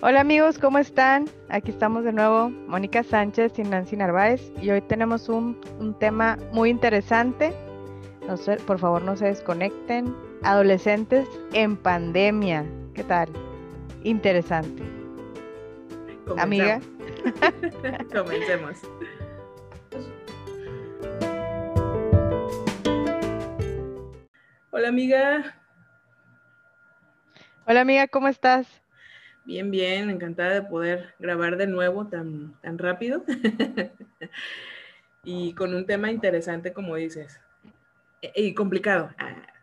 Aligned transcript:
Hola 0.00 0.20
amigos, 0.20 0.60
¿cómo 0.60 0.78
están? 0.78 1.28
Aquí 1.48 1.72
estamos 1.72 2.04
de 2.04 2.12
nuevo, 2.12 2.50
Mónica 2.50 3.02
Sánchez 3.02 3.58
y 3.58 3.62
Nancy 3.62 3.96
Narváez, 3.96 4.52
y 4.62 4.70
hoy 4.70 4.80
tenemos 4.80 5.28
un, 5.28 5.60
tema 5.98 6.38
muy 6.52 6.70
interesante. 6.70 7.52
No 8.28 8.36
por 8.64 8.78
favor, 8.78 9.02
no 9.02 9.16
se 9.16 9.24
desconecten. 9.24 10.14
Adolescentes 10.44 11.28
en 11.52 11.76
pandemia. 11.76 12.64
¿Qué 12.94 13.02
tal? 13.02 13.28
Interesante. 14.04 14.84
Amiga. 16.38 16.80
Comencemos. 18.14 18.78
Hola 24.70 24.88
amiga. 24.90 25.56
Hola 27.66 27.80
amiga, 27.80 28.06
¿cómo 28.06 28.28
estás? 28.28 28.87
Bien, 29.48 29.70
bien, 29.70 30.10
encantada 30.10 30.52
de 30.52 30.62
poder 30.62 31.14
grabar 31.18 31.56
de 31.56 31.66
nuevo 31.66 32.06
tan, 32.06 32.52
tan 32.60 32.76
rápido 32.76 33.24
y 35.24 35.54
con 35.54 35.74
un 35.74 35.86
tema 35.86 36.10
interesante, 36.10 36.74
como 36.74 36.96
dices, 36.96 37.40
e, 38.20 38.30
y 38.42 38.52
complicado. 38.52 39.08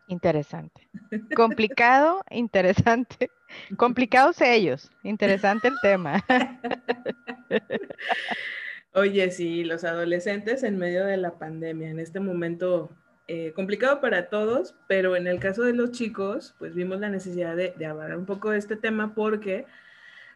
Interesante. 0.08 0.90
Complicado, 1.36 2.24
interesante. 2.32 3.30
Complicados 3.78 4.42
ellos, 4.42 4.90
interesante 5.04 5.68
el 5.68 5.76
tema. 5.84 6.26
Oye, 8.96 9.30
sí, 9.30 9.66
los 9.66 9.84
adolescentes 9.84 10.64
en 10.64 10.80
medio 10.80 11.06
de 11.06 11.18
la 11.18 11.38
pandemia, 11.38 11.92
en 11.92 12.00
este 12.00 12.20
momento 12.20 12.90
eh, 13.28 13.54
complicado 13.54 14.02
para 14.02 14.30
todos, 14.30 14.76
pero 14.88 15.16
en 15.16 15.26
el 15.26 15.40
caso 15.40 15.64
de 15.64 15.74
los 15.74 15.92
chicos, 15.92 16.54
pues 16.60 16.76
vimos 16.76 17.00
la 17.00 17.10
necesidad 17.10 17.56
de, 17.56 17.74
hablar 17.86 18.16
un 18.18 18.26
poco 18.26 18.52
de 18.52 18.60
este 18.60 18.76
tema 18.76 19.16
porque 19.16 19.66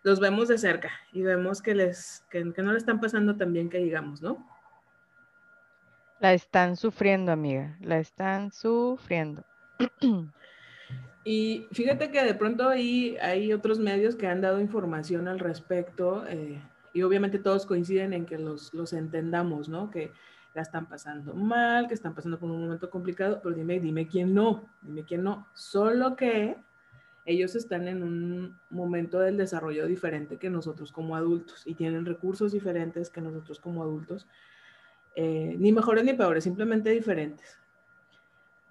los 0.02 0.20
vemos 0.20 0.48
de 0.48 0.58
cerca 0.58 0.90
y 1.14 1.22
vemos 1.22 1.62
que, 1.62 1.76
les, 1.76 2.26
que, 2.32 2.44
no 2.44 2.72
le 2.72 2.78
están 2.78 3.00
pasando 3.00 3.36
tan 3.36 3.54
bien 3.54 3.70
que 3.70 3.78
digamos, 3.78 4.24
¿no? 4.24 4.44
La 6.20 6.34
están 6.34 6.76
sufriendo, 6.76 7.32
amiga, 7.32 7.78
la 7.80 8.00
están 8.00 8.52
sufriendo. 8.52 9.44
Y 11.26 11.68
fíjate 11.74 12.10
que 12.10 12.24
de 12.24 12.34
pronto 12.34 12.70
ahí 12.70 13.18
hay 13.22 13.52
otros 13.54 13.78
medios 13.78 14.16
que 14.16 14.26
han 14.26 14.42
dado 14.42 14.60
información 14.60 15.28
al 15.28 15.38
respecto 15.38 16.26
eh, 16.28 16.60
y 16.94 17.02
obviamente 17.04 17.38
todos 17.38 17.66
coinciden 17.66 18.14
en 18.14 18.26
que 18.26 18.40
los, 18.40 18.74
los 18.74 18.94
entendamos, 18.94 19.70
¿no? 19.70 19.92
Que 19.92 20.12
la 20.54 20.62
están 20.62 20.88
pasando 20.88 21.34
mal, 21.34 21.88
que 21.88 21.94
están 21.94 22.16
pasando 22.16 22.40
por 22.40 22.50
un 22.50 22.62
momento 22.62 22.90
complicado, 22.90 23.40
pero 23.42 23.56
dime, 23.56 23.80
dime 23.80 24.08
quién 24.08 24.34
no, 24.34 24.66
dime 24.82 25.04
quién 25.04 25.24
no. 25.24 25.48
Solo 25.54 26.16
que 26.16 26.58
ellos 27.26 27.56
están 27.56 27.88
en 27.88 28.02
un 28.02 28.60
momento 28.70 29.20
del 29.20 29.38
desarrollo 29.38 29.86
diferente 29.86 30.38
que 30.38 30.50
nosotros 30.50 30.92
como 30.92 31.16
adultos 31.16 31.62
y 31.66 31.76
tienen 31.76 32.06
recursos 32.06 32.52
diferentes 32.52 33.10
que 33.10 33.22
nosotros 33.22 33.60
como 33.60 33.84
adultos, 33.84 34.26
eh, 35.16 35.56
ni 35.60 35.72
mejores 35.72 36.04
ni 36.04 36.14
peores, 36.14 36.44
simplemente 36.44 36.90
diferentes. 36.90 37.60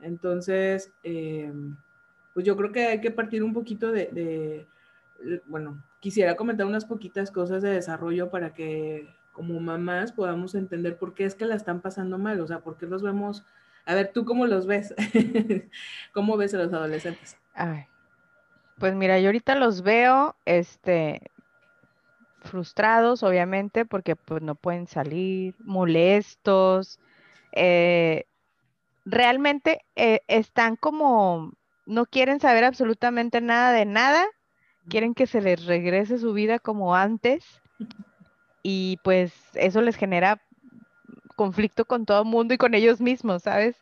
Entonces, 0.00 0.92
eh, 1.02 1.52
pues 2.34 2.44
yo 2.44 2.56
creo 2.56 2.72
que 2.72 2.86
hay 2.86 3.00
que 3.00 3.10
partir 3.10 3.42
un 3.42 3.52
poquito 3.52 3.92
de, 3.92 4.06
de, 5.20 5.42
bueno, 5.46 5.82
quisiera 6.00 6.36
comentar 6.36 6.66
unas 6.66 6.84
poquitas 6.84 7.30
cosas 7.30 7.62
de 7.62 7.70
desarrollo 7.70 8.30
para 8.30 8.54
que 8.54 9.08
como 9.38 9.60
mamás 9.60 10.10
podamos 10.10 10.56
entender 10.56 10.98
por 10.98 11.14
qué 11.14 11.24
es 11.24 11.36
que 11.36 11.46
la 11.46 11.54
están 11.54 11.80
pasando 11.80 12.18
mal, 12.18 12.40
o 12.40 12.46
sea, 12.48 12.58
por 12.58 12.76
qué 12.76 12.86
los 12.86 13.04
vemos. 13.04 13.44
A 13.86 13.94
ver, 13.94 14.10
¿tú 14.12 14.24
cómo 14.24 14.48
los 14.48 14.66
ves? 14.66 14.92
¿Cómo 16.12 16.36
ves 16.36 16.54
a 16.54 16.58
los 16.58 16.72
adolescentes? 16.72 17.38
pues 18.78 18.96
mira, 18.96 19.20
yo 19.20 19.28
ahorita 19.28 19.54
los 19.54 19.82
veo, 19.82 20.34
este, 20.44 21.30
frustrados, 22.40 23.22
obviamente, 23.22 23.84
porque 23.84 24.16
pues 24.16 24.42
no 24.42 24.56
pueden 24.56 24.88
salir, 24.88 25.54
molestos, 25.60 26.98
eh, 27.52 28.24
realmente 29.04 29.82
eh, 29.94 30.22
están 30.26 30.74
como, 30.74 31.52
no 31.86 32.06
quieren 32.06 32.40
saber 32.40 32.64
absolutamente 32.64 33.40
nada 33.40 33.70
de 33.70 33.84
nada, 33.84 34.26
quieren 34.88 35.14
que 35.14 35.28
se 35.28 35.40
les 35.40 35.64
regrese 35.64 36.18
su 36.18 36.32
vida 36.32 36.58
como 36.58 36.96
antes 36.96 37.62
y 38.62 38.98
pues 39.02 39.32
eso 39.54 39.80
les 39.80 39.96
genera 39.96 40.40
conflicto 41.36 41.84
con 41.84 42.04
todo 42.04 42.22
el 42.22 42.28
mundo 42.28 42.54
y 42.54 42.58
con 42.58 42.74
ellos 42.74 43.00
mismos, 43.00 43.44
¿sabes? 43.44 43.76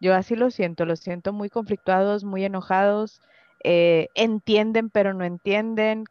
Yo 0.00 0.14
así 0.14 0.34
lo 0.34 0.50
siento, 0.50 0.86
los 0.86 1.00
siento 1.00 1.32
muy 1.32 1.50
conflictuados, 1.50 2.24
muy 2.24 2.44
enojados, 2.44 3.20
eh, 3.62 4.08
entienden 4.14 4.90
pero 4.90 5.14
no 5.14 5.24
entienden, 5.24 6.04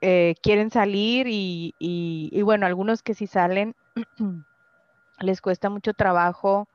eh, 0.00 0.34
quieren 0.42 0.70
salir 0.70 1.26
y, 1.28 1.74
y, 1.78 2.42
bueno, 2.42 2.66
algunos 2.66 3.02
que 3.02 3.14
sí 3.14 3.26
salen, 3.26 3.76
les 5.20 5.40
cuesta 5.42 5.68
mucho 5.68 5.92
trabajo 5.92 6.68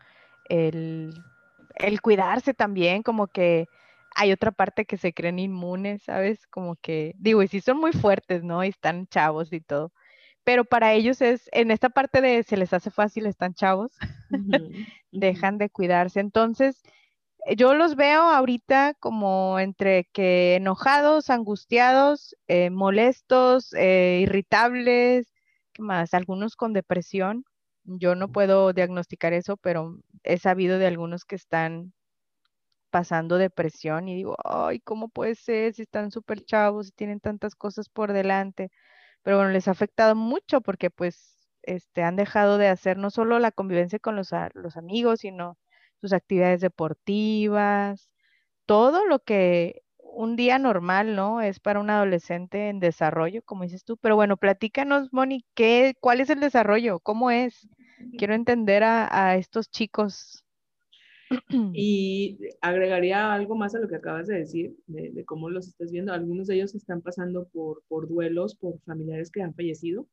el, 0.47 1.23
el 1.75 2.02
cuidarse 2.02 2.53
también, 2.53 3.02
como 3.02 3.28
que 3.28 3.67
hay 4.16 4.31
otra 4.31 4.52
parte 4.52 4.85
que 4.85 4.97
se 4.97 5.12
creen 5.12 5.40
inmunes, 5.40 6.03
¿sabes? 6.03 6.47
Como 6.47 6.75
que, 6.75 7.16
digo, 7.17 7.41
y 7.44 7.47
sí 7.47 7.59
son 7.59 7.79
muy 7.79 7.91
fuertes, 7.91 8.44
¿no? 8.44 8.63
Y 8.63 8.69
están 8.69 9.07
chavos 9.07 9.52
y 9.52 9.59
todo 9.59 9.91
pero 10.45 10.63
para 10.63 10.94
ellos 10.94 11.22
es, 11.22 11.50
en 11.51 11.72
esta 11.72 11.89
parte 11.89 12.22
de 12.22 12.44
se 12.44 12.56
les 12.56 12.72
hace 12.72 12.91
fácil, 12.91 13.25
están 13.25 13.56
chavos, 13.56 13.91
dejan 15.11 15.57
de 15.57 15.69
cuidarse. 15.69 16.19
Entonces, 16.22 16.83
eh, 17.45 17.56
yo 17.56 17.73
los 17.73 17.95
veo 17.95 18.22
ahorita 18.22 18.94
como 19.00 19.59
entre 19.59 20.05
que 20.13 20.55
enojados, 20.55 21.29
angustiados, 21.31 22.35
eh, 22.47 22.69
molestos, 22.69 23.73
eh, 23.73 24.19
irritables, 24.22 25.34
¿qué 25.73 25.81
más? 25.81 26.13
Algunos 26.13 26.55
con 26.55 26.73
depresión. 26.73 27.45
Yo 27.84 28.16
no 28.16 28.29
puedo 28.29 28.72
diagnosticar 28.73 29.34
eso, 29.34 29.57
pero 29.57 30.00
he 30.23 30.38
sabido 30.38 30.79
de 30.79 30.88
algunos 30.88 31.25
que 31.25 31.35
están 31.35 31.94
pasando 32.91 33.38
depresión 33.38 34.07
y 34.09 34.16
digo, 34.16 34.38
ay, 34.45 34.79
¿cómo 34.79 35.09
puede 35.09 35.35
ser 35.35 35.73
si 35.73 35.81
están 35.84 36.11
súper 36.11 36.45
chavos 36.45 36.89
y 36.89 36.91
tienen 36.91 37.19
tantas 37.19 37.55
cosas 37.55 37.89
por 37.89 38.13
delante? 38.13 38.72
Pero 39.25 39.38
bueno, 39.38 39.52
les 39.52 39.68
ha 39.68 39.72
afectado 39.72 40.16
mucho 40.16 40.62
porque 40.62 40.91
pues 40.91 41.40
este, 41.63 42.03
han 42.03 42.16
dejado 42.16 42.59
de 42.59 42.68
hacer 42.68 42.97
no 42.97 43.09
solo 43.09 43.40
la 43.40 43.52
convivencia 43.52 43.97
con 43.97 44.16
los, 44.16 44.30
los 44.53 44.78
amigos, 44.78 45.22
sino 45.22 45.58
sus 46.00 46.13
actividades 46.13 46.62
deportivas, 46.62 48.08
todo 48.68 49.03
lo 49.08 49.18
que 49.19 49.81
un 50.00 50.35
día 50.35 50.59
normal, 50.59 51.16
¿no? 51.16 51.41
Es 51.41 51.59
para 51.59 51.80
un 51.80 51.90
adolescente 51.90 52.69
en 52.69 52.80
desarrollo, 52.80 53.41
como 53.41 53.64
dices 53.64 53.84
tú. 53.84 53.97
Pero 53.97 54.16
bueno, 54.16 54.38
platícanos, 54.38 55.12
Moni, 55.12 55.44
¿qué, 55.56 55.96
¿cuál 56.00 56.22
es 56.22 56.30
el 56.30 56.40
desarrollo? 56.40 57.00
¿Cómo 57.00 57.31
es? 57.31 57.68
Quiero 58.19 58.35
entender 58.35 58.84
a, 58.84 59.09
a 59.30 59.38
estos 59.38 59.72
chicos 59.72 60.44
Y 61.73 62.40
agregaría 62.62 63.34
algo 63.34 63.56
más 63.56 63.75
a 63.75 63.79
lo 63.79 63.88
que 63.88 63.96
acabas 63.96 64.28
de 64.28 64.40
decir, 64.40 64.75
de, 64.88 65.25
cómo 65.25 65.50
los 65.50 65.68
estás 65.68 65.91
viendo. 65.91 66.13
Algunos 66.13 66.47
de 66.47 66.56
ellos 66.56 66.75
están 66.75 67.01
pasando 67.01 67.47
por, 67.50 67.84
por 67.88 68.07
duelos, 68.07 68.56
por 68.56 68.79
familiares 68.81 69.31
que 69.31 69.41
han 69.41 69.53
fallecido, 69.53 70.07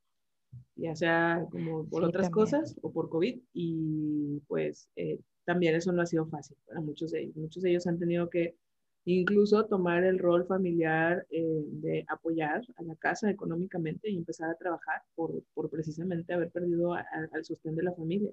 ya 0.77 0.95
sea 0.95 1.47
como 1.51 1.87
por 1.89 2.05
otras 2.05 2.31
cosas 2.31 2.77
o 2.83 2.93
por 2.93 3.09
COVID. 3.09 3.41
Y 3.53 4.41
pues 4.49 4.89
eh, 4.97 5.21
también 5.45 5.75
eso 5.75 5.93
no 5.93 6.03
ha 6.03 6.07
sido 6.07 6.27
fácil 6.27 6.57
para 6.67 6.81
muchos 6.81 7.13
de 7.13 7.23
ellos. 7.23 7.37
Muchos 7.37 7.63
de 7.63 7.71
ellos 7.71 7.87
han 7.87 7.99
tenido 7.99 8.29
que 8.31 8.57
incluso 9.05 9.67
tomar 9.67 10.05
el 10.05 10.19
rol 10.19 10.47
familiar 10.47 11.27
eh, 11.31 11.65
de 11.67 12.05
apoyar 12.09 12.63
a 12.77 12.83
la 12.83 12.95
casa 12.97 13.31
económicamente 13.31 14.09
y 14.09 14.17
empezar 14.17 14.51
a 14.51 14.55
trabajar 14.55 15.03
por, 15.15 15.43
por 15.55 15.69
precisamente 15.71 16.33
haber 16.33 16.51
perdido 16.51 16.95
al 16.95 17.45
sostén 17.45 17.75
de 17.75 17.83
la 17.83 17.93
familia. 17.93 18.31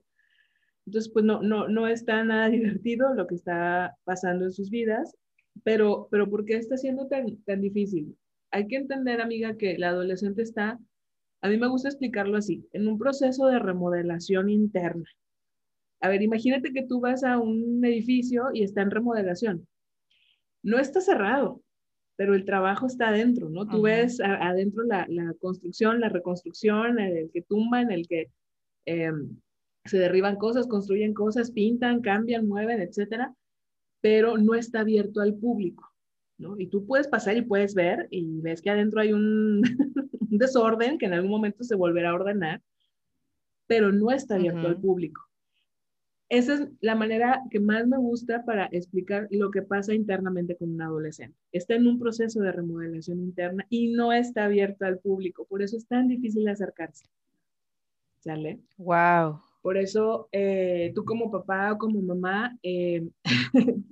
Entonces, 0.89 1.11
pues 1.13 1.23
no, 1.23 1.43
no, 1.43 1.67
no 1.67 1.87
está 1.87 2.23
nada 2.23 2.49
divertido 2.49 3.13
lo 3.13 3.27
que 3.27 3.35
está 3.35 3.95
pasando 4.05 4.45
en 4.45 4.51
sus 4.51 4.71
vidas, 4.71 5.15
pero, 5.63 6.07
pero 6.09 6.27
¿por 6.27 6.45
qué 6.45 6.55
está 6.55 6.77
siendo 6.77 7.07
tan, 7.07 7.37
tan 7.43 7.61
difícil? 7.61 8.17
Hay 8.49 8.67
que 8.67 8.77
entender, 8.77 9.21
amiga, 9.21 9.55
que 9.55 9.77
la 9.77 9.89
adolescente 9.89 10.41
está, 10.41 10.79
a 11.41 11.47
mí 11.47 11.57
me 11.57 11.67
gusta 11.67 11.89
explicarlo 11.89 12.37
así, 12.37 12.67
en 12.73 12.87
un 12.87 12.97
proceso 12.97 13.45
de 13.45 13.59
remodelación 13.59 14.49
interna. 14.49 15.05
A 16.01 16.09
ver, 16.09 16.23
imagínate 16.23 16.73
que 16.73 16.87
tú 16.87 16.99
vas 16.99 17.23
a 17.23 17.37
un 17.37 17.85
edificio 17.85 18.45
y 18.51 18.63
está 18.63 18.81
en 18.81 18.89
remodelación. 18.89 19.67
No 20.63 20.79
está 20.79 21.01
cerrado, 21.01 21.61
pero 22.15 22.33
el 22.33 22.45
trabajo 22.45 22.87
está 22.87 23.09
adentro, 23.09 23.47
¿no? 23.49 23.67
Tú 23.67 23.83
ves 23.83 24.19
adentro 24.21 24.83
la, 24.85 25.05
la, 25.07 25.35
construcción, 25.39 25.99
la 25.99 26.09
reconstrucción, 26.09 26.99
el 26.99 27.29
que 27.31 27.43
tumban, 27.43 27.91
el 27.91 28.07
que 28.07 28.31
em, 28.85 29.37
se 29.85 29.97
derriban 29.97 30.35
cosas, 30.35 30.67
construyen 30.67 31.13
cosas, 31.13 31.51
pintan, 31.51 32.01
cambian, 32.01 32.47
mueven, 32.47 32.81
etcétera, 32.81 33.33
pero 34.01 34.37
no 34.37 34.55
está 34.55 34.81
abierto 34.81 35.21
al 35.21 35.35
público, 35.35 35.91
¿no? 36.37 36.59
Y 36.59 36.67
tú 36.67 36.85
puedes 36.85 37.07
pasar 37.07 37.37
y 37.37 37.41
puedes 37.41 37.73
ver 37.73 38.07
y 38.11 38.41
ves 38.41 38.61
que 38.61 38.69
adentro 38.69 39.01
hay 39.01 39.13
un, 39.13 39.61
desorden 40.29 40.97
que 40.97 41.05
en 41.05 41.13
algún 41.13 41.31
momento 41.31 41.63
se 41.63 41.75
volverá 41.75 42.11
a 42.11 42.15
ordenar, 42.15 42.61
pero 43.67 43.91
no 43.91 44.11
está 44.11 44.35
abierto 44.35 44.67
al 44.67 44.79
público. 44.79 45.21
esa 46.29 46.55
es 46.55 46.67
la 46.81 46.95
manera 46.95 47.41
que 47.49 47.59
más 47.59 47.87
me 47.87 47.97
gusta 47.97 48.43
para 48.45 48.67
explicar 48.71 49.27
lo 49.31 49.51
que 49.51 49.61
pasa 49.61 49.93
internamente 49.93 50.55
con 50.55 50.73
un 50.73 50.81
adolescente. 50.81 51.37
Está 51.51 51.75
en 51.75 51.87
un 51.87 51.99
proceso 51.99 52.41
de 52.41 52.51
remodelación 52.51 53.19
interna 53.19 53.65
y 53.69 53.91
no 53.91 54.13
está 54.13 54.45
abierto 54.45 54.85
al 54.85 54.99
público, 54.99 55.45
por 55.45 55.61
eso 55.61 55.77
es 55.77 55.87
tan 55.87 56.07
difícil 56.07 56.47
acercarse. 56.47 57.05
¿Sale? 58.19 58.59
Wow. 58.77 59.39
Por 59.61 59.77
eso 59.77 60.29
eh, 60.31 60.91
tú 60.95 61.03
como 61.03 61.29
papá 61.29 61.73
o 61.73 61.77
como 61.77 62.01
mamá 62.01 62.57
eh, 62.63 63.07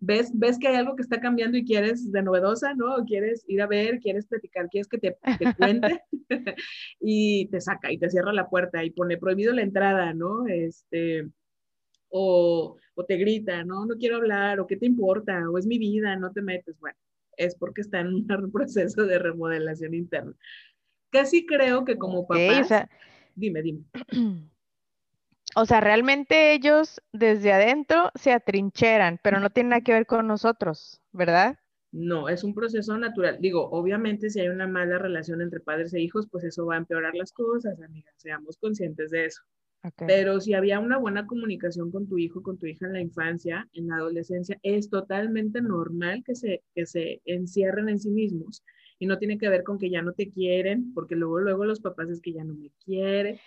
ves, 0.00 0.30
ves 0.32 0.58
que 0.58 0.68
hay 0.68 0.76
algo 0.76 0.94
que 0.94 1.02
está 1.02 1.20
cambiando 1.20 1.58
y 1.58 1.64
quieres 1.64 2.12
de 2.12 2.22
novedosa, 2.22 2.74
¿no? 2.74 3.04
quieres 3.04 3.44
ir 3.48 3.60
a 3.60 3.66
ver, 3.66 3.98
quieres 3.98 4.26
platicar, 4.26 4.68
quieres 4.68 4.88
que 4.88 4.98
te, 4.98 5.16
te 5.38 5.54
cuente 5.54 6.02
y 7.00 7.46
te 7.48 7.60
saca 7.60 7.90
y 7.90 7.98
te 7.98 8.08
cierra 8.08 8.32
la 8.32 8.48
puerta 8.48 8.84
y 8.84 8.90
pone 8.90 9.18
prohibido 9.18 9.52
la 9.52 9.62
entrada, 9.62 10.14
¿no? 10.14 10.46
Este, 10.46 11.28
o, 12.08 12.76
o 12.94 13.04
te 13.04 13.16
grita, 13.16 13.64
¿no? 13.64 13.84
No 13.84 13.96
quiero 13.96 14.16
hablar, 14.16 14.60
o 14.60 14.66
qué 14.66 14.76
te 14.76 14.86
importa, 14.86 15.50
o 15.50 15.58
es 15.58 15.66
mi 15.66 15.78
vida, 15.78 16.16
no 16.16 16.32
te 16.32 16.42
metes. 16.42 16.78
Bueno, 16.78 16.96
es 17.36 17.54
porque 17.56 17.80
está 17.80 18.00
en 18.00 18.08
un 18.30 18.52
proceso 18.52 19.04
de 19.04 19.18
remodelación 19.18 19.94
interna. 19.94 20.34
Casi 21.10 21.46
creo 21.46 21.84
que 21.84 21.96
como 21.96 22.26
papá... 22.26 22.88
dime, 23.34 23.62
dime. 23.62 23.82
O 25.58 25.64
sea, 25.64 25.80
realmente 25.80 26.52
ellos 26.52 27.00
desde 27.14 27.50
adentro 27.50 28.10
se 28.14 28.30
atrincheran, 28.30 29.18
pero 29.22 29.40
no 29.40 29.48
tiene 29.48 29.70
nada 29.70 29.80
que 29.80 29.94
ver 29.94 30.04
con 30.04 30.26
nosotros, 30.26 31.00
¿verdad? 31.12 31.58
No, 31.92 32.28
es 32.28 32.44
un 32.44 32.54
proceso 32.54 32.98
natural. 32.98 33.38
Digo, 33.40 33.70
obviamente 33.70 34.28
si 34.28 34.38
hay 34.40 34.48
una 34.48 34.66
mala 34.66 34.98
relación 34.98 35.40
entre 35.40 35.60
padres 35.60 35.94
e 35.94 36.00
hijos, 36.00 36.28
pues 36.30 36.44
eso 36.44 36.66
va 36.66 36.74
a 36.74 36.78
empeorar 36.78 37.14
las 37.14 37.32
cosas, 37.32 37.80
amiga, 37.80 38.12
seamos 38.16 38.58
conscientes 38.58 39.10
de 39.10 39.24
eso. 39.24 39.40
Pero 40.06 40.40
si 40.40 40.52
había 40.52 40.78
una 40.78 40.98
buena 40.98 41.26
comunicación 41.26 41.90
con 41.90 42.06
tu 42.06 42.18
hijo, 42.18 42.42
con 42.42 42.58
tu 42.58 42.66
hija 42.66 42.84
en 42.84 42.92
la 42.92 43.00
infancia, 43.00 43.66
en 43.72 43.88
la 43.88 43.96
adolescencia, 43.96 44.58
es 44.62 44.90
totalmente 44.90 45.62
normal 45.62 46.22
que 46.22 46.34
se, 46.34 46.64
que 46.74 46.84
se 46.84 47.22
encierren 47.24 47.88
en 47.88 47.98
sí 47.98 48.10
mismos. 48.10 48.62
Y 48.98 49.06
no 49.06 49.16
tiene 49.18 49.38
que 49.38 49.48
ver 49.48 49.62
con 49.62 49.78
que 49.78 49.88
ya 49.88 50.02
no 50.02 50.12
te 50.12 50.28
quieren, 50.30 50.92
porque 50.92 51.14
luego, 51.16 51.38
luego 51.40 51.64
los 51.64 51.80
papás 51.80 52.10
es 52.10 52.20
que 52.20 52.32
ya 52.32 52.44
no 52.44 52.54
me 52.54 52.70
quiere. 52.84 53.40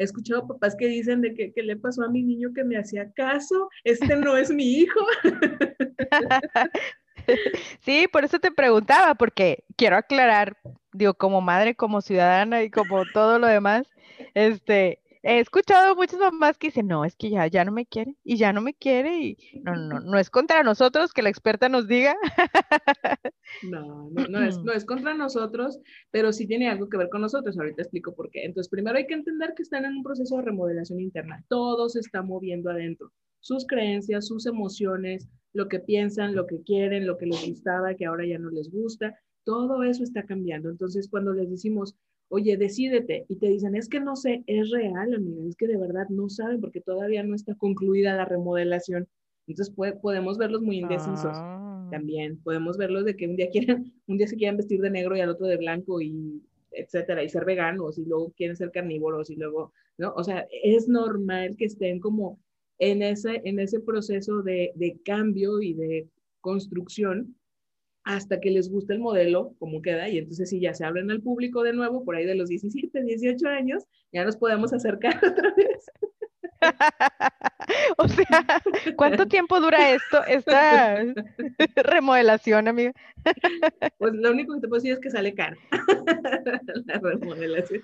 He 0.00 0.04
escuchado 0.04 0.48
papás 0.48 0.74
que 0.78 0.86
dicen 0.86 1.20
de 1.20 1.34
que, 1.34 1.52
¿qué 1.52 1.62
le 1.62 1.76
pasó 1.76 2.02
a 2.02 2.08
mi 2.08 2.22
niño 2.22 2.54
que 2.54 2.64
me 2.64 2.78
hacía 2.78 3.12
caso? 3.12 3.68
Este 3.84 4.16
no 4.16 4.34
es 4.34 4.50
mi 4.50 4.64
hijo. 4.64 5.00
Sí, 7.80 8.08
por 8.10 8.24
eso 8.24 8.40
te 8.40 8.50
preguntaba, 8.50 9.14
porque 9.14 9.62
quiero 9.76 9.96
aclarar, 9.96 10.56
digo, 10.92 11.14
como 11.14 11.40
madre, 11.42 11.76
como 11.76 12.00
ciudadana 12.00 12.62
y 12.62 12.70
como 12.70 13.04
todo 13.12 13.38
lo 13.38 13.46
demás, 13.46 13.86
este, 14.34 14.98
he 15.22 15.40
escuchado 15.40 15.94
muchas 15.96 16.18
mamás 16.18 16.56
que 16.58 16.68
dicen, 16.68 16.86
no, 16.86 17.04
es 17.04 17.16
que 17.16 17.30
ya, 17.30 17.46
ya 17.46 17.64
no 17.64 17.72
me 17.72 17.86
quiere 17.86 18.16
y 18.24 18.36
ya 18.36 18.52
no 18.52 18.60
me 18.60 18.74
quiere 18.74 19.18
y 19.18 19.36
no, 19.62 19.74
no, 19.74 20.00
no 20.00 20.18
es 20.18 20.30
contra 20.30 20.62
nosotros 20.62 21.12
que 21.12 21.22
la 21.22 21.28
experta 21.28 21.68
nos 21.68 21.86
diga. 21.88 22.16
No, 23.68 24.08
no, 24.10 24.28
no, 24.28 24.44
es, 24.44 24.58
no 24.58 24.72
es 24.72 24.84
contra 24.84 25.12
nosotros, 25.12 25.80
pero 26.12 26.32
sí 26.32 26.46
tiene 26.46 26.70
algo 26.70 26.88
que 26.88 26.96
ver 26.96 27.08
con 27.08 27.20
nosotros. 27.20 27.58
Ahorita 27.58 27.82
explico 27.82 28.14
por 28.14 28.30
qué. 28.30 28.44
Entonces, 28.44 28.70
primero 28.70 28.96
hay 28.96 29.08
que 29.08 29.14
entender 29.14 29.54
que 29.56 29.64
están 29.64 29.84
en 29.84 29.96
un 29.96 30.02
proceso 30.04 30.36
de 30.36 30.42
remodelación 30.42 31.00
interna. 31.00 31.44
Todo 31.48 31.88
se 31.88 31.98
está 31.98 32.22
moviendo 32.22 32.70
adentro. 32.70 33.12
Sus 33.40 33.66
creencias, 33.66 34.28
sus 34.28 34.46
emociones, 34.46 35.28
lo 35.52 35.68
que 35.68 35.80
piensan, 35.80 36.36
lo 36.36 36.46
que 36.46 36.62
quieren, 36.62 37.06
lo 37.08 37.18
que 37.18 37.26
les 37.26 37.44
gustaba, 37.48 37.94
que 37.94 38.06
ahora 38.06 38.24
ya 38.24 38.38
no 38.38 38.50
les 38.50 38.70
gusta, 38.70 39.18
todo 39.44 39.82
eso 39.82 40.04
está 40.04 40.24
cambiando. 40.24 40.70
Entonces, 40.70 41.08
cuando 41.10 41.32
les 41.32 41.50
decimos, 41.50 41.96
oye, 42.30 42.56
decídete, 42.56 43.26
y 43.28 43.36
te 43.36 43.48
dicen, 43.48 43.74
es 43.74 43.88
que 43.88 44.00
no 44.00 44.14
sé, 44.14 44.44
es 44.46 44.70
real, 44.70 45.14
amiga, 45.14 45.48
es 45.48 45.56
que 45.56 45.66
de 45.66 45.76
verdad 45.76 46.08
no 46.08 46.28
saben 46.28 46.60
porque 46.60 46.80
todavía 46.80 47.22
no 47.24 47.34
está 47.34 47.54
concluida 47.56 48.16
la 48.16 48.24
remodelación. 48.24 49.08
Entonces 49.48 49.74
podemos 50.00 50.38
verlos 50.38 50.62
muy 50.62 50.78
indecisos 50.78 51.32
ah. 51.34 51.88
también. 51.90 52.38
Podemos 52.44 52.76
verlos 52.78 53.04
de 53.04 53.16
que 53.16 53.26
un 53.26 53.34
día 53.34 53.50
quieren, 53.50 53.92
un 54.06 54.16
día 54.16 54.28
se 54.28 54.36
quieren 54.36 54.56
vestir 54.56 54.80
de 54.80 54.90
negro 54.90 55.16
y 55.16 55.20
al 55.20 55.30
otro 55.30 55.48
de 55.48 55.56
blanco 55.56 56.00
y 56.00 56.40
etcétera, 56.70 57.24
y 57.24 57.28
ser 57.28 57.44
veganos 57.44 57.98
y 57.98 58.04
luego 58.04 58.32
quieren 58.36 58.56
ser 58.56 58.70
carnívoros 58.70 59.28
y 59.28 59.34
luego, 59.34 59.72
¿no? 59.98 60.12
O 60.14 60.22
sea, 60.22 60.46
es 60.62 60.88
normal 60.88 61.56
que 61.56 61.64
estén 61.64 61.98
como 61.98 62.38
en 62.78 63.02
ese, 63.02 63.42
en 63.44 63.58
ese 63.58 63.80
proceso 63.80 64.42
de, 64.42 64.70
de 64.76 65.00
cambio 65.04 65.60
y 65.60 65.74
de 65.74 66.08
construcción 66.40 67.34
hasta 68.04 68.40
que 68.40 68.50
les 68.50 68.70
guste 68.70 68.94
el 68.94 69.00
modelo, 69.00 69.54
como 69.58 69.82
queda, 69.82 70.08
y 70.08 70.18
entonces 70.18 70.50
si 70.50 70.60
ya 70.60 70.74
se 70.74 70.84
abren 70.84 71.10
al 71.10 71.22
público 71.22 71.62
de 71.62 71.72
nuevo, 71.72 72.04
por 72.04 72.16
ahí 72.16 72.24
de 72.24 72.34
los 72.34 72.48
17, 72.48 73.02
18 73.02 73.48
años, 73.48 73.84
ya 74.12 74.24
nos 74.24 74.36
podemos 74.36 74.72
acercar 74.72 75.14
otra 75.24 75.54
vez. 75.56 75.86
o 77.98 78.08
sea, 78.08 78.62
¿cuánto 78.96 79.26
tiempo 79.26 79.60
dura 79.60 79.94
esto, 79.94 80.24
esta 80.26 81.02
remodelación, 81.76 82.68
amiga? 82.68 82.92
pues 83.98 84.12
lo 84.14 84.30
único 84.30 84.54
que 84.54 84.60
te 84.60 84.68
puedo 84.68 84.80
decir 84.80 84.92
es 84.92 85.00
que 85.00 85.10
sale 85.10 85.34
caro 85.34 85.56
la 86.86 86.98
remodelación. 86.98 87.82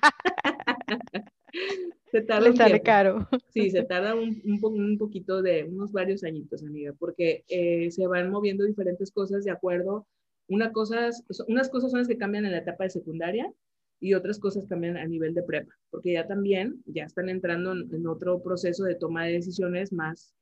Se 2.17 2.23
tarda 2.23 2.49
Le 2.49 2.57
sale 2.57 2.81
caro. 2.81 3.29
Sí, 3.49 3.71
se 3.71 3.83
tarda 3.91 4.15
un, 4.15 4.41
un, 4.45 4.99
poquito 4.99 5.43
de 5.43 5.65
unos 5.65 5.93
varios 5.93 6.25
añitos, 6.25 6.63
amiga, 6.63 6.95
porque 6.99 7.45
eh, 7.49 7.91
se 7.91 8.07
van 8.07 8.31
moviendo 8.31 8.65
diferentes 8.65 9.11
cosas 9.11 9.45
de 9.45 9.51
acuerdo. 9.51 10.07
Una 10.49 10.73
cosas, 10.73 11.25
unas 11.49 11.69
cosas 11.69 11.91
son 11.91 12.01
las 12.01 12.09
que 12.09 12.17
cambian 12.17 12.47
en 12.47 12.53
la 12.53 12.59
etapa 12.59 12.85
de 12.85 12.91
secundaria 12.91 13.53
y 14.01 14.15
otras 14.15 14.39
cosas 14.39 14.67
cambian 14.67 14.97
a 14.97 15.07
nivel 15.07 15.35
de 15.35 15.43
prepa, 15.43 15.75
porque 15.91 16.13
ya 16.13 16.27
también 16.27 16.83
ya 16.87 17.05
están 17.05 17.29
entrando 17.29 17.73
en, 17.73 18.07
otro 18.07 18.43
proceso 18.43 18.85
de 18.85 18.95
toma 18.95 19.25
de 19.25 19.33
decisiones 19.33 19.93
más, 19.93 20.35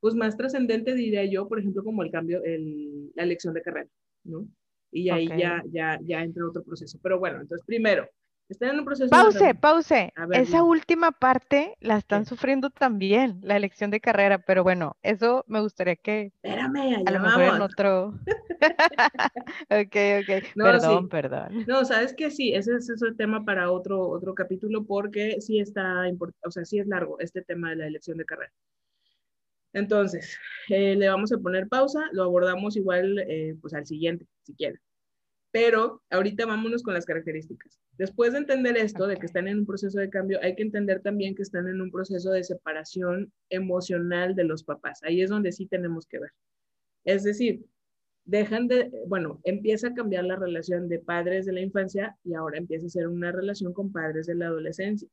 pues 0.00 0.14
más 0.14 0.36
trascendente, 0.36 0.94
diría 0.94 1.24
yo, 1.24 1.48
por 1.48 1.60
ejemplo, 1.60 1.82
como 1.82 2.02
el 2.02 2.10
cambio, 2.10 2.42
el, 2.44 3.10
la 3.14 3.22
elección 3.22 3.54
de 3.54 3.62
carrera, 3.62 3.88
¿no? 4.24 4.46
Y 4.90 5.10
ahí 5.10 5.28
ya, 5.28 5.62
ya, 5.70 5.98
ya 6.02 6.22
entra 6.22 6.46
otro 6.46 6.64
proceso. 6.64 6.98
Pero 7.02 7.18
bueno, 7.18 7.40
entonces 7.40 7.64
primero, 7.64 8.08
están 8.48 8.70
en 8.70 8.78
un 8.78 8.84
proceso. 8.84 9.10
Pause, 9.10 9.54
pause. 9.60 10.12
Esa 10.32 10.62
última 10.62 11.12
parte 11.12 11.76
la 11.80 11.98
están 11.98 12.24
sufriendo 12.24 12.70
también, 12.70 13.40
la 13.42 13.56
elección 13.56 13.90
de 13.90 14.00
carrera, 14.00 14.38
pero 14.38 14.62
bueno, 14.62 14.96
eso 15.02 15.44
me 15.48 15.60
gustaría 15.60 15.96
que. 15.96 16.32
Espérame, 16.42 16.96
allá 16.96 17.02
a 17.06 17.10
lo 17.12 17.20
mejor 17.20 17.42
en 17.42 17.62
otro. 17.62 18.14
ok, 19.70 19.96
ok. 20.22 20.54
perdón, 20.54 21.08
perdón. 21.08 21.64
No, 21.66 21.84
sabes 21.84 22.14
que 22.14 22.30
sí, 22.30 22.54
ese, 22.54 22.76
es 22.76 23.02
el 23.02 23.16
tema 23.16 23.44
para 23.44 23.70
otro, 23.70 24.08
otro 24.08 24.34
capítulo 24.34 24.84
porque 24.84 25.40
sí 25.40 25.60
está, 25.60 26.04
o 26.44 26.50
sea, 26.50 26.64
sí 26.64 26.78
es 26.78 26.86
largo 26.86 27.20
este 27.20 27.42
tema 27.42 27.70
de 27.70 27.76
la 27.76 27.86
elección 27.86 28.16
de 28.18 28.24
carrera. 28.24 28.52
Entonces, 29.74 30.38
eh, 30.70 30.96
le 30.96 31.08
vamos 31.08 31.30
a 31.32 31.38
poner 31.38 31.68
pausa, 31.68 32.00
lo 32.12 32.24
abordamos 32.24 32.76
igual 32.76 33.18
eh, 33.18 33.54
pues 33.60 33.74
al 33.74 33.86
siguiente, 33.86 34.26
si 34.42 34.54
quieren. 34.54 34.80
Pero 35.50 36.02
ahorita 36.10 36.46
vámonos 36.46 36.82
con 36.82 36.94
las 36.94 37.04
características. 37.04 37.78
Después 37.98 38.32
de 38.32 38.38
entender 38.38 38.76
esto, 38.76 39.08
de 39.08 39.16
que 39.16 39.26
están 39.26 39.48
en 39.48 39.58
un 39.58 39.66
proceso 39.66 39.98
de 39.98 40.08
cambio, 40.08 40.38
hay 40.40 40.54
que 40.54 40.62
entender 40.62 41.02
también 41.02 41.34
que 41.34 41.42
están 41.42 41.66
en 41.66 41.80
un 41.80 41.90
proceso 41.90 42.30
de 42.30 42.44
separación 42.44 43.32
emocional 43.50 44.36
de 44.36 44.44
los 44.44 44.62
papás. 44.62 45.00
Ahí 45.02 45.20
es 45.20 45.30
donde 45.30 45.50
sí 45.50 45.66
tenemos 45.66 46.06
que 46.06 46.20
ver. 46.20 46.30
Es 47.04 47.24
decir, 47.24 47.64
dejan 48.24 48.68
de, 48.68 48.92
bueno, 49.08 49.40
empieza 49.42 49.88
a 49.88 49.94
cambiar 49.94 50.24
la 50.24 50.36
relación 50.36 50.88
de 50.88 51.00
padres 51.00 51.44
de 51.44 51.52
la 51.52 51.60
infancia 51.60 52.16
y 52.22 52.34
ahora 52.34 52.58
empieza 52.58 52.86
a 52.86 52.90
ser 52.90 53.08
una 53.08 53.32
relación 53.32 53.72
con 53.72 53.90
padres 53.90 54.28
de 54.28 54.36
la 54.36 54.46
adolescencia. 54.46 55.08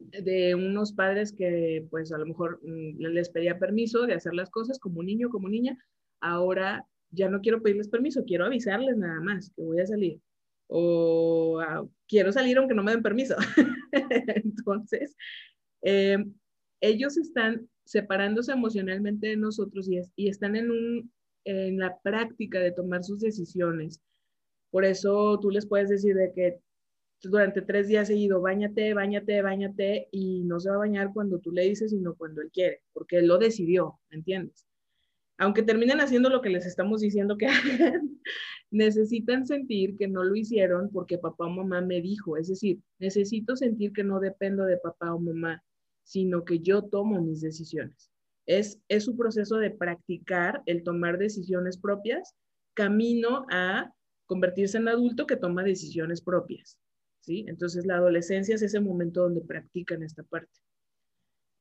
De 0.00 0.56
unos 0.56 0.92
padres 0.92 1.32
que 1.32 1.86
pues 1.88 2.10
a 2.12 2.18
lo 2.18 2.26
mejor 2.26 2.58
mm, 2.64 2.98
les 2.98 3.30
pedía 3.30 3.60
permiso 3.60 4.06
de 4.06 4.14
hacer 4.14 4.34
las 4.34 4.50
cosas 4.50 4.80
como 4.80 5.04
niño, 5.04 5.30
como 5.30 5.48
niña, 5.48 5.78
ahora 6.20 6.84
ya 7.10 7.28
no 7.28 7.40
quiero 7.40 7.62
pedirles 7.62 7.88
permiso, 7.88 8.24
quiero 8.24 8.44
avisarles 8.44 8.96
nada 8.96 9.20
más 9.20 9.52
que 9.54 9.62
voy 9.62 9.78
a 9.78 9.86
salir. 9.86 10.18
O 10.74 11.60
ah, 11.60 11.84
quiero 12.08 12.32
salir 12.32 12.56
aunque 12.56 12.74
no 12.74 12.82
me 12.82 12.92
den 12.92 13.02
permiso. 13.02 13.36
Entonces, 13.92 15.16
eh, 15.82 16.18
ellos 16.80 17.16
están 17.18 17.68
separándose 17.84 18.52
emocionalmente 18.52 19.28
de 19.28 19.36
nosotros 19.36 19.88
y, 19.88 20.00
y 20.16 20.28
están 20.28 20.56
en, 20.56 20.70
un, 20.70 21.12
en 21.44 21.78
la 21.78 22.00
práctica 22.00 22.60
de 22.60 22.72
tomar 22.72 23.04
sus 23.04 23.20
decisiones. 23.20 24.00
Por 24.70 24.84
eso 24.84 25.38
tú 25.40 25.50
les 25.50 25.66
puedes 25.66 25.90
decir 25.90 26.14
de 26.14 26.32
que 26.32 26.60
durante 27.22 27.62
tres 27.62 27.88
días 27.88 28.08
seguido, 28.08 28.40
bañate, 28.40 28.94
bañate, 28.94 29.42
bañate, 29.42 30.08
y 30.10 30.42
no 30.44 30.58
se 30.58 30.70
va 30.70 30.76
a 30.76 30.78
bañar 30.78 31.12
cuando 31.12 31.38
tú 31.38 31.52
le 31.52 31.62
dices, 31.62 31.90
sino 31.90 32.14
cuando 32.14 32.40
él 32.40 32.50
quiere, 32.52 32.82
porque 32.92 33.18
él 33.18 33.26
lo 33.26 33.38
decidió, 33.38 34.00
¿entiendes? 34.10 34.66
Aunque 35.42 35.64
terminen 35.64 36.00
haciendo 36.00 36.30
lo 36.30 36.40
que 36.40 36.50
les 36.50 36.66
estamos 36.66 37.00
diciendo 37.00 37.36
que 37.36 37.46
hagan, 37.48 38.20
necesitan 38.70 39.44
sentir 39.44 39.96
que 39.96 40.06
no 40.06 40.22
lo 40.22 40.36
hicieron 40.36 40.88
porque 40.90 41.18
papá 41.18 41.46
o 41.46 41.50
mamá 41.50 41.80
me 41.80 42.00
dijo. 42.00 42.36
Es 42.36 42.48
decir, 42.48 42.80
necesito 43.00 43.56
sentir 43.56 43.92
que 43.92 44.04
no 44.04 44.20
dependo 44.20 44.64
de 44.64 44.78
papá 44.78 45.12
o 45.12 45.18
mamá, 45.18 45.62
sino 46.04 46.44
que 46.44 46.60
yo 46.60 46.82
tomo 46.82 47.20
mis 47.20 47.40
decisiones. 47.40 48.10
Es, 48.46 48.78
es 48.88 49.04
su 49.04 49.16
proceso 49.16 49.56
de 49.56 49.70
practicar 49.70 50.62
el 50.66 50.84
tomar 50.84 51.18
decisiones 51.18 51.76
propias, 51.76 52.34
camino 52.74 53.44
a 53.50 53.92
convertirse 54.26 54.78
en 54.78 54.88
adulto 54.88 55.26
que 55.26 55.36
toma 55.36 55.64
decisiones 55.64 56.20
propias. 56.20 56.78
¿sí? 57.20 57.44
Entonces 57.48 57.84
la 57.84 57.96
adolescencia 57.96 58.54
es 58.54 58.62
ese 58.62 58.80
momento 58.80 59.22
donde 59.22 59.40
practican 59.40 60.04
esta 60.04 60.22
parte. 60.22 60.52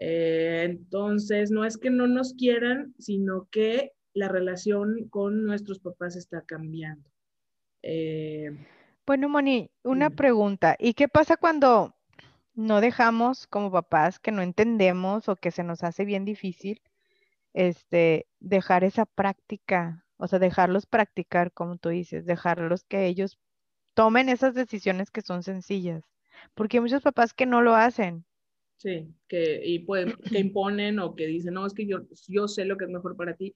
Eh, 0.03 0.63
entonces, 0.63 1.51
no 1.51 1.63
es 1.63 1.77
que 1.77 1.91
no 1.91 2.07
nos 2.07 2.33
quieran, 2.33 2.95
sino 2.97 3.47
que 3.51 3.91
la 4.13 4.29
relación 4.29 5.07
con 5.09 5.45
nuestros 5.45 5.77
papás 5.77 6.15
está 6.15 6.41
cambiando. 6.41 7.07
Eh, 7.83 8.49
bueno, 9.05 9.29
Moni, 9.29 9.69
una 9.83 10.09
pregunta. 10.09 10.75
¿Y 10.79 10.95
qué 10.95 11.07
pasa 11.07 11.37
cuando 11.37 11.95
no 12.55 12.81
dejamos 12.81 13.45
como 13.45 13.71
papás 13.71 14.17
que 14.17 14.31
no 14.31 14.41
entendemos 14.41 15.29
o 15.29 15.35
que 15.35 15.51
se 15.51 15.63
nos 15.63 15.83
hace 15.83 16.03
bien 16.03 16.25
difícil 16.25 16.81
este, 17.53 18.25
dejar 18.39 18.83
esa 18.83 19.05
práctica? 19.05 20.03
O 20.17 20.25
sea, 20.25 20.39
dejarlos 20.39 20.87
practicar, 20.87 21.51
como 21.51 21.77
tú 21.77 21.89
dices, 21.89 22.25
dejarlos 22.25 22.83
que 22.85 23.05
ellos 23.05 23.37
tomen 23.93 24.29
esas 24.29 24.55
decisiones 24.55 25.11
que 25.11 25.21
son 25.21 25.43
sencillas. 25.43 26.03
Porque 26.55 26.77
hay 26.77 26.81
muchos 26.81 27.03
papás 27.03 27.35
que 27.35 27.45
no 27.45 27.61
lo 27.61 27.75
hacen. 27.75 28.25
Sí, 28.81 29.07
que, 29.27 29.61
y 29.63 29.79
pueden, 29.79 30.13
que 30.31 30.39
imponen 30.39 30.97
o 30.99 31.15
que 31.15 31.27
dicen, 31.27 31.53
no, 31.53 31.67
es 31.67 31.73
que 31.73 31.85
yo, 31.85 31.99
yo 32.27 32.47
sé 32.47 32.65
lo 32.65 32.77
que 32.77 32.85
es 32.85 32.89
mejor 32.89 33.15
para 33.15 33.35
ti. 33.35 33.55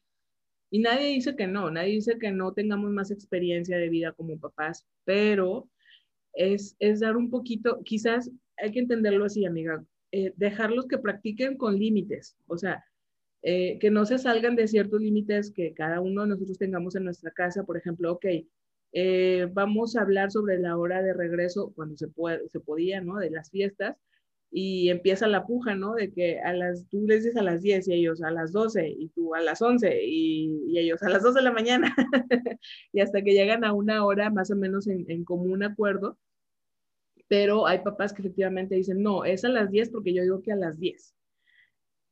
Y 0.70 0.80
nadie 0.80 1.08
dice 1.08 1.36
que 1.36 1.48
no, 1.48 1.72
nadie 1.72 1.94
dice 1.94 2.20
que 2.20 2.32
no 2.32 2.54
tengamos 2.54 2.92
más 2.92 3.10
experiencia 3.10 3.78
de 3.78 3.90
vida 3.90 4.12
como 4.12 4.40
papás, 4.40 4.86
pero 5.04 5.68
es, 6.34 6.76
es 6.80 7.00
dar 7.00 7.18
un 7.18 7.32
poquito, 7.32 7.82
quizás 7.84 8.30
hay 8.58 8.72
que 8.72 8.80
entenderlo 8.80 9.26
así, 9.26 9.46
amiga, 9.46 9.84
eh, 10.12 10.32
dejarlos 10.36 10.86
que 10.88 11.00
practiquen 11.00 11.58
con 11.58 11.80
límites, 11.80 12.38
o 12.46 12.58
sea, 12.58 12.86
eh, 13.42 13.80
que 13.80 13.90
no 13.90 14.06
se 14.06 14.20
salgan 14.20 14.56
de 14.56 14.68
ciertos 14.68 15.02
límites 15.02 15.52
que 15.52 15.74
cada 15.74 16.02
uno 16.02 16.22
de 16.22 16.30
nosotros 16.30 16.60
tengamos 16.60 16.96
en 16.96 17.06
nuestra 17.06 17.32
casa, 17.32 17.64
por 17.64 17.78
ejemplo, 17.78 18.12
ok, 18.14 18.26
eh, 18.94 19.48
vamos 19.54 19.96
a 19.96 20.02
hablar 20.02 20.32
sobre 20.32 20.60
la 20.60 20.78
hora 20.78 21.02
de 21.02 21.14
regreso 21.14 21.72
cuando 21.76 21.98
se, 21.98 22.10
puede, 22.10 22.48
se 22.50 22.60
podía, 22.60 23.02
¿no? 23.02 23.18
De 23.18 23.32
las 23.32 23.50
fiestas, 23.50 23.98
y 24.52 24.90
empieza 24.90 25.28
la 25.28 25.46
puja, 25.46 25.76
¿no? 25.76 25.94
De 25.96 26.12
que 26.12 26.40
a 26.40 26.54
las, 26.54 26.88
tú 26.90 27.06
les 27.06 27.24
dices 27.24 27.38
a 27.38 27.44
las 27.44 27.62
10 27.62 27.88
y 27.88 27.94
ellos 27.94 28.22
a 28.24 28.32
las 28.32 28.52
12 28.52 28.88
y 28.88 29.10
tú 29.10 29.36
a 29.36 29.42
las 29.42 29.62
11 29.62 30.02
y, 30.04 30.78
ellos 30.80 31.04
a 31.04 31.10
las 31.10 31.24
2 31.24 31.36
de 31.36 31.42
la 31.42 31.52
mañana 31.52 31.94
y 32.94 33.02
hasta 33.02 33.22
que 33.22 33.34
llegan 33.34 33.64
a 33.66 33.74
una 33.74 34.06
hora 34.06 34.30
más 34.30 34.52
o 34.52 34.56
menos 34.56 34.88
en, 34.88 35.06
en, 35.10 35.26
común 35.26 35.64
acuerdo, 35.64 36.18
pero 37.28 37.68
hay 37.68 37.80
papás 37.80 38.14
que 38.14 38.22
efectivamente 38.22 38.76
dicen, 38.76 39.02
no, 39.02 39.26
es 39.26 39.44
a 39.46 39.50
las 39.50 39.72
10 39.72 39.90
porque 39.90 40.14
yo 40.14 40.24
digo 40.24 40.42
que 40.42 40.52
a 40.52 40.56
las 40.56 40.80
10. 40.80 41.16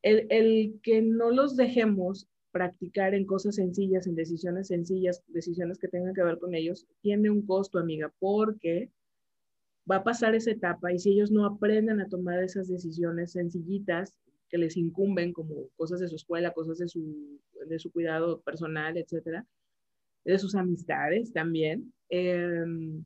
El, 0.01 0.27
el 0.29 0.79
que 0.83 1.01
no 1.01 1.31
los 1.31 1.55
dejemos 1.55 2.27
practicar 2.51 3.15
en 3.15 3.25
cosas 3.25 3.55
sencillas, 3.55 4.05
en 4.05 4.15
decisiones 4.15 4.67
sencillas, 4.67 5.23
decisiones 5.27 5.79
que 5.79 5.87
tengan 5.87 6.13
que 6.13 6.23
ver 6.23 6.39
con 6.39 6.53
ellos, 6.55 6.87
tiene 7.01 7.29
un 7.29 7.45
costo, 7.45 7.79
amiga, 7.79 8.13
porque 8.19 8.91
va 9.89 9.97
a 9.97 10.03
pasar 10.03 10.35
esa 10.35 10.51
etapa 10.51 10.91
y 10.93 10.99
si 10.99 11.11
ellos 11.11 11.31
no 11.31 11.45
aprenden 11.45 11.99
a 11.99 12.07
tomar 12.07 12.41
esas 12.43 12.67
decisiones 12.67 13.33
sencillitas 13.33 14.15
que 14.49 14.57
les 14.57 14.77
incumben 14.77 15.33
como 15.33 15.69
cosas 15.75 15.99
de 15.99 16.07
su 16.07 16.15
escuela, 16.15 16.53
cosas 16.53 16.77
de 16.77 16.87
su, 16.87 17.39
de 17.67 17.79
su 17.79 17.91
cuidado 17.91 18.41
personal, 18.41 18.97
etcétera, 18.97 19.45
de 20.23 20.39
sus 20.39 20.55
amistades 20.55 21.33
también, 21.33 21.93
em, 22.09 23.03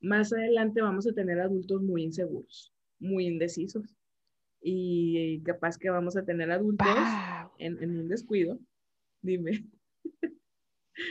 más 0.00 0.32
adelante 0.32 0.80
vamos 0.80 1.06
a 1.06 1.12
tener 1.12 1.40
adultos 1.40 1.82
muy 1.82 2.04
inseguros, 2.04 2.72
muy 2.98 3.26
indecisos 3.26 3.96
y 4.60 5.40
capaz 5.42 5.76
que 5.78 5.90
vamos 5.90 6.16
a 6.16 6.24
tener 6.24 6.50
adultos 6.50 6.88
en, 7.58 7.80
en, 7.82 7.98
un 7.98 8.08
descuido. 8.08 8.58
Dime. 9.22 9.66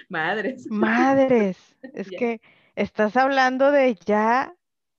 Madres. 0.09 0.67
Madres. 0.69 1.57
Es 1.93 2.09
que 2.09 2.41
estás 2.75 3.15
hablando 3.15 3.71
de 3.71 3.95
ya 4.05 4.56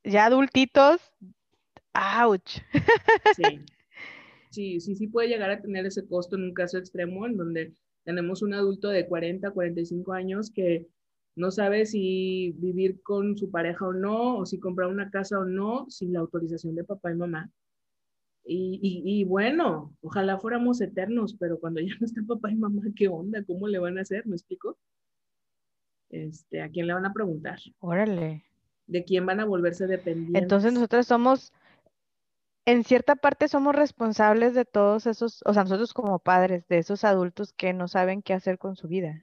ya 0.09 0.27
adultitos, 0.27 1.01
ouch. 1.95 2.61
Sí. 3.37 3.43
sí, 4.51 4.81
sí, 4.81 4.97
sí 4.97 5.07
puede 5.07 5.29
llegar 5.29 5.51
a 5.51 5.61
tener 5.61 5.87
ese 5.87 6.07
costo 6.07 6.37
en 6.37 6.45
un 6.45 6.55
caso 6.55 6.79
extremo 6.79 7.27
en 7.27 7.37
donde 7.37 7.75
tenemos 8.05 8.43
un 8.43 8.55
adulto 8.55 8.89
de 8.89 9.07
40, 9.07 9.51
45 9.51 10.13
años 10.13 10.51
que 10.51 10.87
no 11.37 11.51
sabe 11.51 11.87
si 11.87 12.53
vivir 12.57 13.03
con 13.03 13.37
su 13.37 13.51
pareja 13.51 13.87
o 13.87 13.93
no, 13.93 14.39
o 14.39 14.47
si 14.47 14.59
comprar 14.59 14.89
una 14.89 15.11
casa 15.11 15.39
o 15.39 15.45
no, 15.45 15.87
sin 15.89 16.13
la 16.13 16.21
autorización 16.21 16.75
de 16.75 16.85
papá 16.85 17.13
y 17.13 17.15
mamá. 17.15 17.51
Y, 18.51 18.81
y, 19.05 19.25
bueno, 19.25 19.95
ojalá 20.01 20.39
fuéramos 20.39 20.81
eternos, 20.81 21.37
pero 21.39 21.61
cuando 21.61 21.81
ya 21.81 21.93
no 22.01 22.07
está 22.07 22.23
papá 22.27 22.51
y 22.51 22.57
mamá, 22.57 22.83
¿qué 22.97 23.07
onda? 23.07 23.45
¿Cómo 23.45 23.69
le 23.69 23.79
van 23.79 23.99
a 23.99 24.01
hacer? 24.01 24.27
¿Me 24.27 24.37
explico? 24.37 24.79
Este, 26.09 26.63
¿A 26.63 26.71
quién 26.71 26.87
le 26.87 26.95
van 26.95 27.05
a 27.05 27.13
preguntar? 27.13 27.59
Órale 27.79 28.48
de 28.89 29.05
quién 29.05 29.25
van 29.27 29.39
a 29.39 29.45
volverse 29.45 29.87
dependientes. 29.87 30.43
Entonces 30.43 30.73
nosotros 30.73 31.07
somos, 31.07 31.53
en 32.67 32.83
cierta 32.83 33.15
parte 33.15 33.47
somos 33.47 33.75
responsables 33.75 34.55
de 34.55 34.65
todos 34.65 35.07
esos, 35.07 35.43
o 35.45 35.55
sea, 35.55 35.63
nosotros 35.63 35.95
como 35.95 36.19
padres, 36.19 36.67
de 36.69 36.79
esos 36.79 37.05
adultos 37.05 37.53
que 37.53 37.73
no 37.73 37.87
saben 37.87 38.23
qué 38.23 38.33
hacer 38.33 38.59
con 38.59 38.77
su 38.77 38.89
vida. 38.89 39.23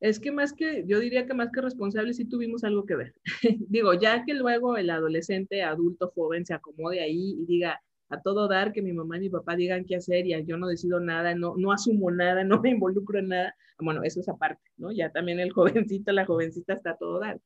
Es 0.00 0.18
que 0.18 0.32
más 0.32 0.52
que, 0.52 0.84
yo 0.86 0.98
diría 0.98 1.26
que 1.26 1.34
más 1.34 1.50
que 1.52 1.60
responsables 1.60 2.16
sí 2.16 2.24
tuvimos 2.24 2.64
algo 2.64 2.84
que 2.84 2.96
ver. 2.96 3.14
Digo, 3.68 3.94
ya 3.94 4.24
que 4.24 4.34
luego 4.34 4.76
el 4.76 4.90
adolescente, 4.90 5.62
adulto, 5.62 6.12
joven 6.14 6.44
se 6.44 6.54
acomode 6.54 7.00
ahí 7.00 7.36
y 7.38 7.46
diga 7.46 7.80
a 8.10 8.20
todo 8.20 8.48
dar 8.48 8.72
que 8.72 8.82
mi 8.82 8.92
mamá 8.92 9.16
y 9.16 9.20
mi 9.20 9.30
papá 9.30 9.56
digan 9.56 9.84
qué 9.86 9.96
hacer 9.96 10.26
y 10.26 10.44
yo 10.44 10.58
no 10.58 10.68
decido 10.68 11.00
nada, 11.00 11.34
no, 11.34 11.54
no 11.56 11.72
asumo 11.72 12.10
nada, 12.10 12.44
no 12.44 12.60
me 12.60 12.70
involucro 12.70 13.18
en 13.18 13.28
nada. 13.28 13.56
Bueno, 13.78 14.02
eso 14.02 14.20
es 14.20 14.28
aparte, 14.28 14.62
¿no? 14.76 14.92
Ya 14.92 15.10
también 15.10 15.40
el 15.40 15.52
jovencito, 15.88 16.12
la 16.12 16.26
jovencita 16.26 16.74
está 16.74 16.90
a 16.90 16.96
todo 16.96 17.18
dar 17.20 17.40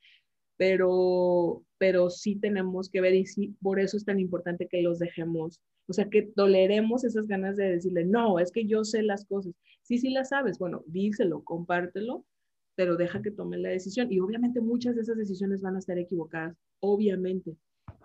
pero, 0.59 1.65
pero 1.79 2.11
sí 2.11 2.37
tenemos 2.37 2.91
que 2.91 3.01
ver 3.01 3.15
y 3.15 3.25
sí, 3.25 3.57
por 3.63 3.81
eso 3.81 3.97
es 3.97 4.05
tan 4.05 4.21
importante 4.21 4.69
que 4.69 4.83
los 4.83 4.99
dejemos, 4.99 5.63
o 5.87 5.93
sea, 5.95 6.11
que 6.11 6.23
toleremos 6.23 7.05
esas 7.05 7.27
ganas 7.27 7.57
de 7.57 7.71
decirle, 7.71 8.05
no, 8.05 8.39
es 8.39 8.53
que 8.53 8.67
yo 8.67 8.85
sé 8.85 9.03
las 9.03 9.25
cosas. 9.25 9.55
Sí, 9.83 9.99
sí 9.99 10.11
las 10.11 10.31
sabes, 10.31 10.59
bueno, 10.59 10.83
díselo, 10.87 11.43
compártelo, 11.45 12.27
pero 12.75 12.97
deja 12.97 13.23
que 13.23 13.31
tome 13.31 13.57
la 13.59 13.71
decisión. 13.71 14.13
Y 14.13 14.21
obviamente 14.21 14.61
muchas 14.61 14.97
de 14.97 15.03
esas 15.03 15.17
decisiones 15.17 15.63
van 15.63 15.77
a 15.77 15.79
estar 15.79 15.97
equivocadas, 15.99 16.57
obviamente. 16.81 17.57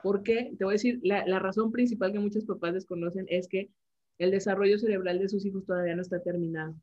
porque 0.03 0.53
Te 0.57 0.63
voy 0.63 0.73
a 0.73 0.75
decir, 0.75 0.99
la, 1.03 1.25
la 1.27 1.39
razón 1.39 1.71
principal 1.71 2.13
que 2.13 2.19
muchos 2.19 2.45
papás 2.45 2.73
desconocen 2.73 3.25
es 3.29 3.47
que 3.49 3.69
el 4.19 4.31
desarrollo 4.31 4.77
cerebral 4.79 5.19
de 5.19 5.29
sus 5.29 5.45
hijos 5.45 5.65
todavía 5.65 5.95
no 5.95 6.01
está 6.03 6.21
terminado 6.21 6.75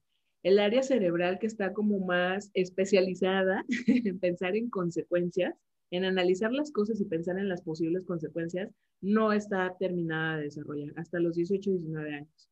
el 0.43 0.59
área 0.59 0.83
cerebral 0.83 1.39
que 1.39 1.47
está 1.47 1.73
como 1.73 1.99
más 2.01 2.51
especializada 2.55 3.65
en 3.87 4.19
pensar 4.19 4.57
en 4.57 4.71
consecuencias, 4.71 5.55
en 5.91 6.05
analizar 6.05 6.53
las 6.53 6.71
cosas 6.73 7.01
y 7.01 7.05
pensar 7.05 7.39
en 7.39 7.49
las 7.49 7.63
posibles 7.63 8.05
consecuencias, 8.05 8.71
no 9.01 9.33
está 9.33 9.77
terminada 9.79 10.39
de 10.39 10.45
desarrollar 10.45 10.93
hasta 10.97 11.19
los 11.19 11.37
18, 11.37 11.71
19 11.71 12.15
años. 12.15 12.49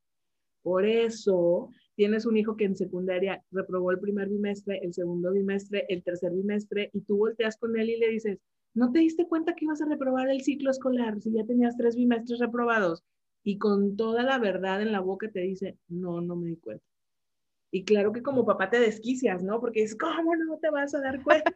Por 0.62 0.84
eso 0.84 1.70
tienes 1.94 2.26
un 2.26 2.36
hijo 2.36 2.56
que 2.56 2.64
en 2.64 2.76
secundaria 2.76 3.42
reprobó 3.50 3.90
el 3.90 4.00
primer 4.00 4.28
bimestre, 4.28 4.80
el 4.82 4.92
segundo 4.92 5.32
bimestre, 5.32 5.86
el 5.88 6.02
tercer 6.02 6.32
bimestre, 6.32 6.90
y 6.92 7.00
tú 7.02 7.16
volteas 7.16 7.56
con 7.56 7.78
él 7.78 7.90
y 7.90 7.98
le 7.98 8.08
dices, 8.08 8.38
¿no 8.74 8.92
te 8.92 8.98
diste 8.98 9.26
cuenta 9.26 9.54
que 9.54 9.64
ibas 9.64 9.80
a 9.82 9.88
reprobar 9.88 10.28
el 10.28 10.42
ciclo 10.42 10.70
escolar 10.70 11.20
si 11.20 11.32
ya 11.32 11.44
tenías 11.44 11.76
tres 11.76 11.96
bimestres 11.96 12.40
reprobados? 12.40 13.04
Y 13.44 13.58
con 13.58 13.96
toda 13.96 14.22
la 14.24 14.38
verdad 14.38 14.82
en 14.82 14.92
la 14.92 15.00
boca 15.00 15.30
te 15.30 15.40
dice, 15.40 15.78
no, 15.88 16.20
no 16.20 16.36
me 16.36 16.50
di 16.50 16.56
cuenta. 16.56 16.84
Y 17.70 17.84
claro 17.84 18.12
que 18.12 18.22
como 18.22 18.46
papá 18.46 18.70
te 18.70 18.80
desquicias, 18.80 19.42
¿no? 19.42 19.60
Porque 19.60 19.82
es, 19.82 19.96
¿cómo 19.96 20.34
no 20.36 20.58
te 20.58 20.70
vas 20.70 20.94
a 20.94 21.00
dar 21.00 21.22
cuenta? 21.22 21.52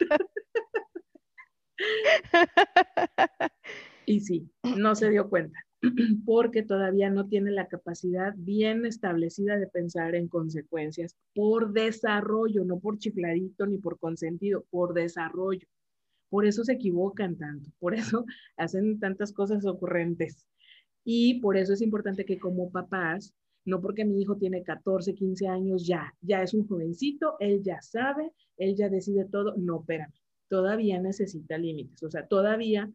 y 4.06 4.20
sí, 4.20 4.50
no 4.76 4.94
se 4.94 5.08
dio 5.10 5.28
cuenta, 5.30 5.58
porque 6.26 6.62
todavía 6.62 7.10
no 7.10 7.28
tiene 7.28 7.50
la 7.50 7.66
capacidad 7.66 8.34
bien 8.36 8.84
establecida 8.84 9.56
de 9.56 9.66
pensar 9.68 10.14
en 10.14 10.28
consecuencias 10.28 11.16
por 11.34 11.72
desarrollo, 11.72 12.64
no 12.64 12.78
por 12.78 12.98
chifladito 12.98 13.66
ni 13.66 13.78
por 13.78 13.98
consentido, 13.98 14.64
por 14.70 14.92
desarrollo. 14.92 15.66
Por 16.28 16.46
eso 16.46 16.64
se 16.64 16.74
equivocan 16.74 17.36
tanto, 17.36 17.70
por 17.78 17.94
eso 17.94 18.24
hacen 18.56 18.98
tantas 19.00 19.32
cosas 19.32 19.64
ocurrentes. 19.64 20.46
Y 21.04 21.40
por 21.40 21.56
eso 21.56 21.72
es 21.72 21.80
importante 21.80 22.24
que 22.24 22.38
como 22.38 22.70
papás 22.70 23.34
no 23.64 23.80
porque 23.80 24.04
mi 24.04 24.20
hijo 24.20 24.36
tiene 24.36 24.62
14, 24.62 25.14
15 25.14 25.46
años, 25.46 25.86
ya, 25.86 26.14
ya 26.20 26.42
es 26.42 26.54
un 26.54 26.66
jovencito, 26.66 27.36
él 27.38 27.62
ya 27.62 27.80
sabe, 27.80 28.32
él 28.56 28.74
ya 28.76 28.88
decide 28.88 29.24
todo. 29.24 29.54
No, 29.56 29.80
espérame, 29.80 30.12
todavía 30.48 31.00
necesita 31.00 31.58
límites. 31.58 32.02
O 32.02 32.10
sea, 32.10 32.26
todavía 32.26 32.90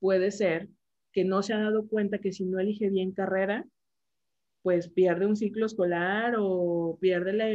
puede 0.00 0.30
ser 0.30 0.68
que 1.12 1.24
no 1.24 1.42
se 1.42 1.54
ha 1.54 1.60
dado 1.60 1.86
cuenta 1.88 2.18
que 2.18 2.32
si 2.32 2.44
no 2.44 2.58
elige 2.58 2.90
bien 2.90 3.12
carrera, 3.12 3.66
pues 4.62 4.88
pierde 4.88 5.26
un 5.26 5.36
ciclo 5.36 5.66
escolar 5.66 6.36
o 6.38 6.96
pierde 7.00 7.32
la, 7.32 7.46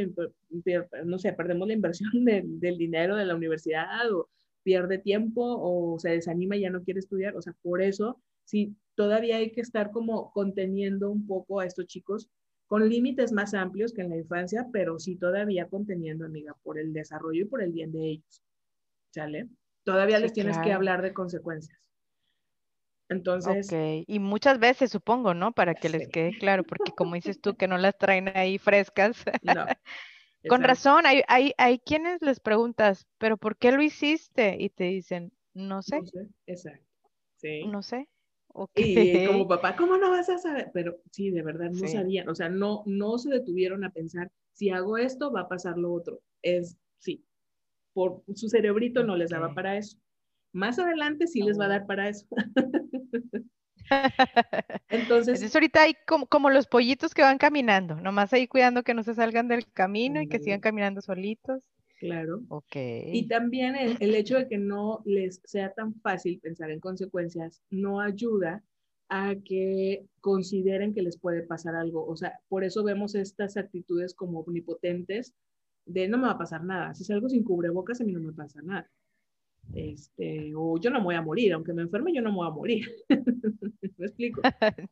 no 1.04 1.18
sé, 1.18 1.32
perdemos 1.32 1.66
la 1.68 1.74
inversión 1.74 2.10
del 2.24 2.78
dinero 2.78 3.16
de 3.16 3.24
la 3.24 3.34
universidad 3.34 4.12
o 4.12 4.28
pierde 4.62 4.98
tiempo 4.98 5.42
o 5.42 5.98
se 5.98 6.10
desanima 6.10 6.56
y 6.56 6.60
ya 6.62 6.70
no 6.70 6.82
quiere 6.82 7.00
estudiar. 7.00 7.36
O 7.36 7.42
sea, 7.42 7.54
por 7.62 7.80
eso, 7.82 8.20
sí, 8.44 8.76
todavía 8.94 9.36
hay 9.36 9.52
que 9.52 9.62
estar 9.62 9.90
como 9.90 10.30
conteniendo 10.32 11.10
un 11.10 11.26
poco 11.26 11.60
a 11.60 11.66
estos 11.66 11.86
chicos 11.86 12.28
con 12.68 12.86
límites 12.88 13.32
más 13.32 13.54
amplios 13.54 13.92
que 13.92 14.02
en 14.02 14.10
la 14.10 14.16
infancia, 14.18 14.66
pero 14.72 14.98
sí 14.98 15.16
todavía 15.16 15.68
conteniendo, 15.68 16.26
amiga, 16.26 16.54
por 16.62 16.78
el 16.78 16.92
desarrollo 16.92 17.42
y 17.42 17.48
por 17.48 17.62
el 17.62 17.72
bien 17.72 17.90
de 17.92 18.10
ellos. 18.10 18.42
¿Sale? 19.10 19.48
Todavía 19.84 20.18
les 20.18 20.34
tienes 20.34 20.58
que 20.58 20.72
hablar 20.72 21.00
de 21.00 21.14
consecuencias. 21.14 21.80
Entonces. 23.08 23.72
Ok, 23.72 24.04
y 24.06 24.18
muchas 24.18 24.58
veces 24.58 24.90
supongo, 24.90 25.32
¿no? 25.32 25.52
Para 25.52 25.74
que 25.74 25.88
les 25.88 26.08
quede 26.08 26.36
claro, 26.36 26.62
porque 26.62 26.92
como 26.92 27.14
dices 27.14 27.40
tú 27.40 27.56
que 27.56 27.66
no 27.66 27.78
las 27.78 27.96
traen 27.96 28.28
ahí 28.36 28.58
frescas. 28.58 29.24
No. 29.42 29.64
Con 30.46 30.62
razón, 30.62 31.06
hay, 31.06 31.22
hay, 31.26 31.52
hay 31.56 31.78
quienes 31.78 32.20
les 32.20 32.38
preguntas, 32.38 33.06
¿pero 33.16 33.38
por 33.38 33.56
qué 33.56 33.72
lo 33.72 33.82
hiciste? 33.82 34.56
Y 34.58 34.68
te 34.68 34.84
dicen, 34.84 35.32
no 35.54 35.82
sé. 35.82 36.00
No 36.00 36.06
sé, 36.06 36.28
exacto. 36.46 36.86
Sí. 37.36 37.66
No 37.66 37.82
sé. 37.82 38.08
Y 38.74 39.26
como 39.26 39.46
papá, 39.46 39.76
¿cómo 39.76 39.96
no 39.96 40.10
vas 40.10 40.28
a 40.28 40.38
saber? 40.38 40.70
Pero 40.72 40.98
sí, 41.10 41.30
de 41.30 41.42
verdad, 41.42 41.70
no 41.70 41.86
sabían, 41.86 42.28
o 42.28 42.34
sea, 42.34 42.48
no, 42.48 42.82
no 42.86 43.18
se 43.18 43.30
detuvieron 43.30 43.84
a 43.84 43.90
pensar, 43.90 44.30
si 44.52 44.70
hago 44.70 44.98
esto, 44.98 45.32
va 45.32 45.42
a 45.42 45.48
pasar 45.48 45.78
lo 45.78 45.92
otro. 45.92 46.20
Es, 46.42 46.76
sí, 46.98 47.24
por 47.92 48.22
su 48.34 48.48
cerebrito 48.48 49.04
no 49.04 49.16
les 49.16 49.30
daba 49.30 49.54
para 49.54 49.76
eso. 49.76 49.98
Más 50.52 50.78
adelante 50.78 51.26
sí 51.26 51.42
les 51.42 51.58
va 51.58 51.66
a 51.66 51.68
dar 51.68 51.86
para 51.86 52.08
eso. 52.08 52.26
Entonces, 54.88 55.34
Entonces, 55.34 55.54
ahorita 55.54 55.82
hay 55.82 55.94
como, 56.06 56.26
como, 56.26 56.50
los 56.50 56.66
pollitos 56.66 57.14
que 57.14 57.22
van 57.22 57.38
caminando, 57.38 57.96
nomás 57.96 58.32
ahí 58.32 58.46
cuidando 58.46 58.82
que 58.82 58.94
no 58.94 59.02
se 59.02 59.14
salgan 59.14 59.48
del 59.48 59.70
camino 59.72 60.20
y 60.20 60.28
que 60.28 60.38
sigan 60.38 60.60
caminando 60.60 61.00
solitos. 61.00 61.62
Claro. 61.98 62.42
Ok. 62.48 62.76
Y 62.76 63.26
también 63.26 63.74
el, 63.76 64.14
hecho 64.14 64.36
de 64.36 64.48
que 64.48 64.58
no 64.58 65.02
les 65.04 65.40
sea 65.44 65.72
tan 65.72 65.94
fácil 66.00 66.38
pensar 66.40 66.70
en 66.70 66.80
consecuencias 66.80 67.60
no 67.70 68.00
ayuda 68.00 68.62
a 69.08 69.34
que 69.44 70.06
consideren 70.20 70.94
que 70.94 71.02
les 71.02 71.18
puede 71.18 71.42
pasar 71.42 71.74
algo. 71.74 72.06
O 72.06 72.16
sea, 72.16 72.38
por 72.48 72.62
eso 72.62 72.84
vemos 72.84 73.14
estas 73.14 73.56
actitudes 73.56 74.14
como 74.14 74.40
omnipotentes 74.40 75.34
de 75.86 76.06
no 76.06 76.18
me 76.18 76.26
va 76.26 76.32
a 76.32 76.38
pasar 76.38 76.62
nada. 76.62 76.94
Si 76.94 77.04
salgo 77.04 77.28
sin 77.28 77.42
cubrebocas, 77.42 78.00
a 78.00 78.04
mí 78.04 78.12
no 78.12 78.20
me 78.20 78.32
pasa 78.32 78.60
nada. 78.62 78.88
Este, 79.74 80.52
o 80.54 80.78
yo 80.78 80.90
no 80.90 80.98
me 80.98 81.06
voy 81.06 81.14
a 81.16 81.22
morir, 81.22 81.52
aunque 81.52 81.72
me 81.72 81.82
enferme, 81.82 82.14
yo 82.14 82.22
no 82.22 82.30
me 82.30 82.36
voy 82.36 82.46
a 82.46 82.50
morir. 82.50 82.88
¿Me 83.96 84.06
explico? 84.06 84.42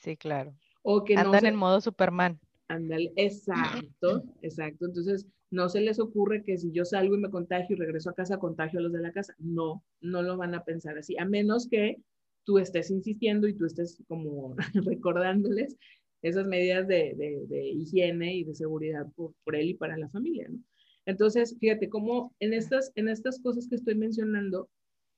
Sí, 0.00 0.16
claro. 0.16 0.54
O 0.82 1.02
que 1.02 1.16
Andan 1.16 1.44
en 1.44 1.56
modo 1.56 1.80
Superman. 1.80 2.38
Ándale, 2.68 3.12
exacto, 3.16 4.22
exacto. 4.42 4.86
Entonces, 4.86 5.26
no 5.50 5.68
se 5.68 5.80
les 5.80 5.98
ocurre 5.98 6.44
que 6.44 6.58
si 6.58 6.72
yo 6.72 6.84
salgo 6.84 7.14
y 7.14 7.18
me 7.18 7.30
contagio 7.30 7.74
y 7.74 7.78
regreso 7.78 8.10
a 8.10 8.14
casa, 8.14 8.38
contagio 8.38 8.80
a 8.80 8.82
los 8.82 8.92
de 8.92 9.00
la 9.00 9.12
casa. 9.12 9.34
No, 9.38 9.82
no 10.00 10.22
lo 10.22 10.36
van 10.36 10.54
a 10.54 10.64
pensar 10.64 10.98
así, 10.98 11.16
a 11.18 11.24
menos 11.24 11.68
que 11.68 12.02
tú 12.44 12.58
estés 12.58 12.90
insistiendo 12.90 13.46
y 13.46 13.54
tú 13.54 13.66
estés 13.66 14.02
como 14.08 14.54
recordándoles 14.74 15.76
esas 16.22 16.46
medidas 16.46 16.88
de, 16.88 17.14
de, 17.48 17.68
higiene 17.68 18.36
y 18.36 18.44
de 18.44 18.54
seguridad 18.54 19.06
por, 19.14 19.34
él 19.54 19.70
y 19.70 19.74
para 19.74 19.96
la 19.96 20.08
familia. 20.08 20.48
¿no? 20.48 20.58
Entonces, 21.06 21.56
fíjate 21.60 21.88
cómo 21.88 22.34
en 22.40 22.52
estas, 22.52 22.92
en 22.96 23.08
estas 23.08 23.40
cosas 23.40 23.68
que 23.68 23.76
estoy 23.76 23.94
mencionando, 23.94 24.68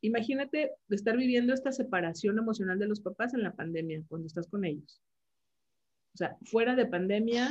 imagínate 0.03 0.73
estar 0.91 1.17
viviendo 1.17 1.55
esta 1.55 1.73
separación 1.73 2.39
emocional 2.39 2.79
de 2.79 2.89
los 2.89 3.01
papás 3.01 3.35
en 3.35 3.43
la 3.43 3.55
pandemia, 3.55 4.03
cuando 4.09 4.27
estás 4.27 4.47
con 4.47 4.65
ellos. 4.65 5.01
O 6.15 6.19
sea, 6.19 6.37
fuera 6.43 6.77
de 6.77 6.87
pandemia, 6.87 7.51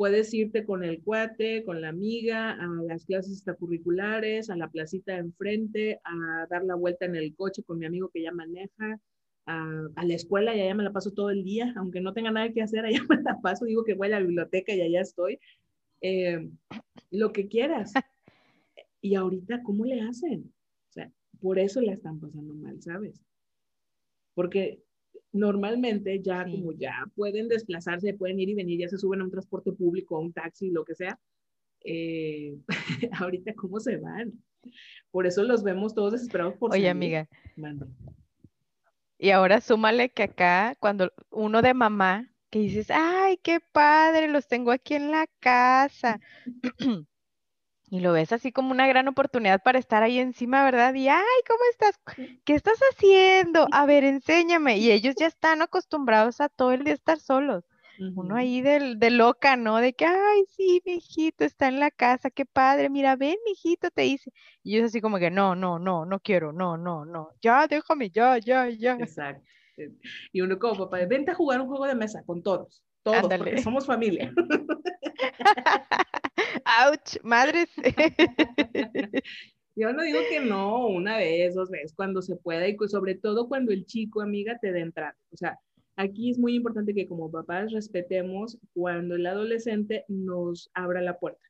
puedes 0.00 0.32
irte 0.32 0.64
con 0.64 0.82
el 0.82 1.02
cuate, 1.02 1.62
con 1.62 1.82
la 1.82 1.90
amiga, 1.90 2.52
a 2.52 2.66
las 2.88 3.04
clases 3.04 3.34
extracurriculares, 3.34 4.48
a 4.48 4.56
la 4.56 4.70
placita 4.70 5.12
de 5.12 5.18
enfrente, 5.18 6.00
a 6.04 6.46
dar 6.48 6.64
la 6.64 6.74
vuelta 6.74 7.04
en 7.04 7.16
el 7.16 7.36
coche 7.36 7.62
con 7.62 7.78
mi 7.78 7.84
amigo 7.84 8.08
que 8.08 8.22
ya 8.22 8.32
maneja, 8.32 8.98
a, 9.44 10.02
la 10.02 10.14
escuela 10.14 10.56
y 10.56 10.62
allá 10.62 10.74
me 10.74 10.84
la 10.84 10.92
paso 10.94 11.10
todo 11.10 11.28
el 11.28 11.44
día, 11.44 11.74
aunque 11.76 12.00
no 12.00 12.14
tenga 12.14 12.30
nada 12.30 12.50
que 12.50 12.62
hacer, 12.62 12.82
allá 12.86 13.02
me 13.10 13.20
la 13.20 13.38
paso, 13.42 13.66
digo 13.66 13.84
que 13.84 13.92
voy 13.92 14.06
a 14.06 14.12
la 14.12 14.20
biblioteca 14.20 14.72
y 14.72 14.80
allá 14.80 15.02
estoy. 15.02 15.38
Eh, 16.00 16.48
lo 17.10 17.32
que 17.32 17.46
quieras. 17.48 17.92
Y 19.02 19.16
ahorita, 19.16 19.62
¿cómo 19.62 19.84
le 19.84 20.00
hacen? 20.00 20.50
O 20.88 20.92
sea, 20.92 21.12
por 21.42 21.58
eso 21.58 21.82
la 21.82 21.92
están 21.92 22.20
pasando 22.20 22.54
mal, 22.54 22.80
¿sabes? 22.80 23.20
Porque 24.32 24.82
normalmente 25.32 26.20
ya 26.20 26.44
como 26.44 26.72
ya 26.72 27.04
pueden 27.14 27.48
desplazarse, 27.48 28.14
pueden 28.14 28.40
ir 28.40 28.48
y 28.48 28.54
venir, 28.54 28.80
ya 28.80 28.88
se 28.88 28.98
suben 28.98 29.20
a 29.20 29.24
un 29.24 29.30
transporte 29.30 29.72
público, 29.72 30.16
a 30.16 30.20
un 30.20 30.32
taxi, 30.32 30.70
lo 30.70 30.84
que 30.84 30.94
sea, 30.94 31.18
eh, 31.84 32.56
ahorita 33.20 33.54
cómo 33.54 33.80
se 33.80 33.96
van. 33.96 34.32
Por 35.10 35.26
eso 35.26 35.42
los 35.42 35.62
vemos 35.62 35.94
todos 35.94 36.12
desesperados 36.12 36.54
por 36.56 36.72
Oye, 36.72 36.88
amiga. 36.88 37.28
Y 39.18 39.30
ahora 39.30 39.60
súmale 39.60 40.10
que 40.10 40.24
acá, 40.24 40.76
cuando 40.80 41.12
uno 41.30 41.62
de 41.62 41.74
mamá 41.74 42.30
que 42.50 42.58
dices, 42.58 42.90
ay, 42.90 43.38
qué 43.38 43.60
padre, 43.60 44.28
los 44.28 44.48
tengo 44.48 44.72
aquí 44.72 44.94
en 44.94 45.10
la 45.10 45.26
casa. 45.40 46.20
y 47.90 48.00
lo 48.00 48.12
ves 48.12 48.32
así 48.32 48.52
como 48.52 48.70
una 48.70 48.86
gran 48.86 49.08
oportunidad 49.08 49.60
para 49.62 49.78
estar 49.80 50.02
ahí 50.02 50.20
encima, 50.20 50.62
¿verdad? 50.64 50.94
Y, 50.94 51.08
ay, 51.08 51.24
¿cómo 51.46 51.60
estás? 51.72 52.00
¿Qué 52.44 52.54
estás 52.54 52.78
haciendo? 52.92 53.66
A 53.72 53.84
ver, 53.84 54.04
enséñame. 54.04 54.78
Y 54.78 54.92
ellos 54.92 55.16
ya 55.18 55.26
están 55.26 55.60
acostumbrados 55.60 56.40
a 56.40 56.48
todo 56.48 56.70
el 56.70 56.84
día 56.84 56.94
estar 56.94 57.18
solos. 57.18 57.64
Uno 57.98 58.34
ahí 58.34 58.62
de, 58.62 58.94
de, 58.96 59.10
loca, 59.10 59.56
¿no? 59.56 59.76
De 59.76 59.92
que, 59.92 60.06
ay, 60.06 60.44
sí, 60.48 60.80
mi 60.86 60.94
hijito 60.94 61.44
está 61.44 61.68
en 61.68 61.80
la 61.80 61.90
casa, 61.90 62.30
qué 62.30 62.46
padre, 62.46 62.88
mira, 62.88 63.14
ven, 63.14 63.36
mi 63.44 63.50
hijito, 63.52 63.90
te 63.90 64.02
dice. 64.02 64.32
Y 64.62 64.76
ellos 64.76 64.86
así 64.86 65.02
como 65.02 65.18
que, 65.18 65.30
no, 65.30 65.54
no, 65.54 65.78
no, 65.78 66.06
no 66.06 66.18
quiero, 66.20 66.50
no, 66.50 66.78
no, 66.78 67.04
no, 67.04 67.28
ya, 67.42 67.66
déjame, 67.66 68.08
ya, 68.08 68.38
ya, 68.38 68.70
ya. 68.70 68.94
Exacto. 68.94 69.44
Y 70.32 70.40
uno 70.40 70.58
como 70.58 70.88
papá, 70.88 71.04
vente 71.04 71.32
a 71.32 71.34
jugar 71.34 71.60
un 71.60 71.66
juego 71.68 71.86
de 71.86 71.94
mesa 71.94 72.22
con 72.24 72.42
todos, 72.42 72.82
todos, 73.02 73.32
porque 73.36 73.62
somos 73.62 73.86
familia. 73.86 74.32
¡Auch! 76.64 77.22
Madres. 77.22 77.68
Yo 79.76 79.92
no 79.92 80.02
digo 80.02 80.18
que 80.28 80.40
no, 80.40 80.88
una 80.88 81.16
vez, 81.16 81.54
dos 81.54 81.70
veces, 81.70 81.94
cuando 81.94 82.22
se 82.22 82.36
pueda 82.36 82.68
y 82.68 82.76
sobre 82.88 83.14
todo 83.14 83.48
cuando 83.48 83.72
el 83.72 83.86
chico, 83.86 84.20
amiga, 84.20 84.58
te 84.60 84.72
dé 84.72 84.80
entrada. 84.80 85.16
O 85.32 85.36
sea, 85.36 85.58
aquí 85.96 86.30
es 86.30 86.38
muy 86.38 86.54
importante 86.54 86.94
que 86.94 87.06
como 87.06 87.30
papás 87.30 87.72
respetemos 87.72 88.58
cuando 88.74 89.14
el 89.14 89.26
adolescente 89.26 90.04
nos 90.08 90.70
abra 90.74 91.00
la 91.00 91.18
puerta 91.18 91.40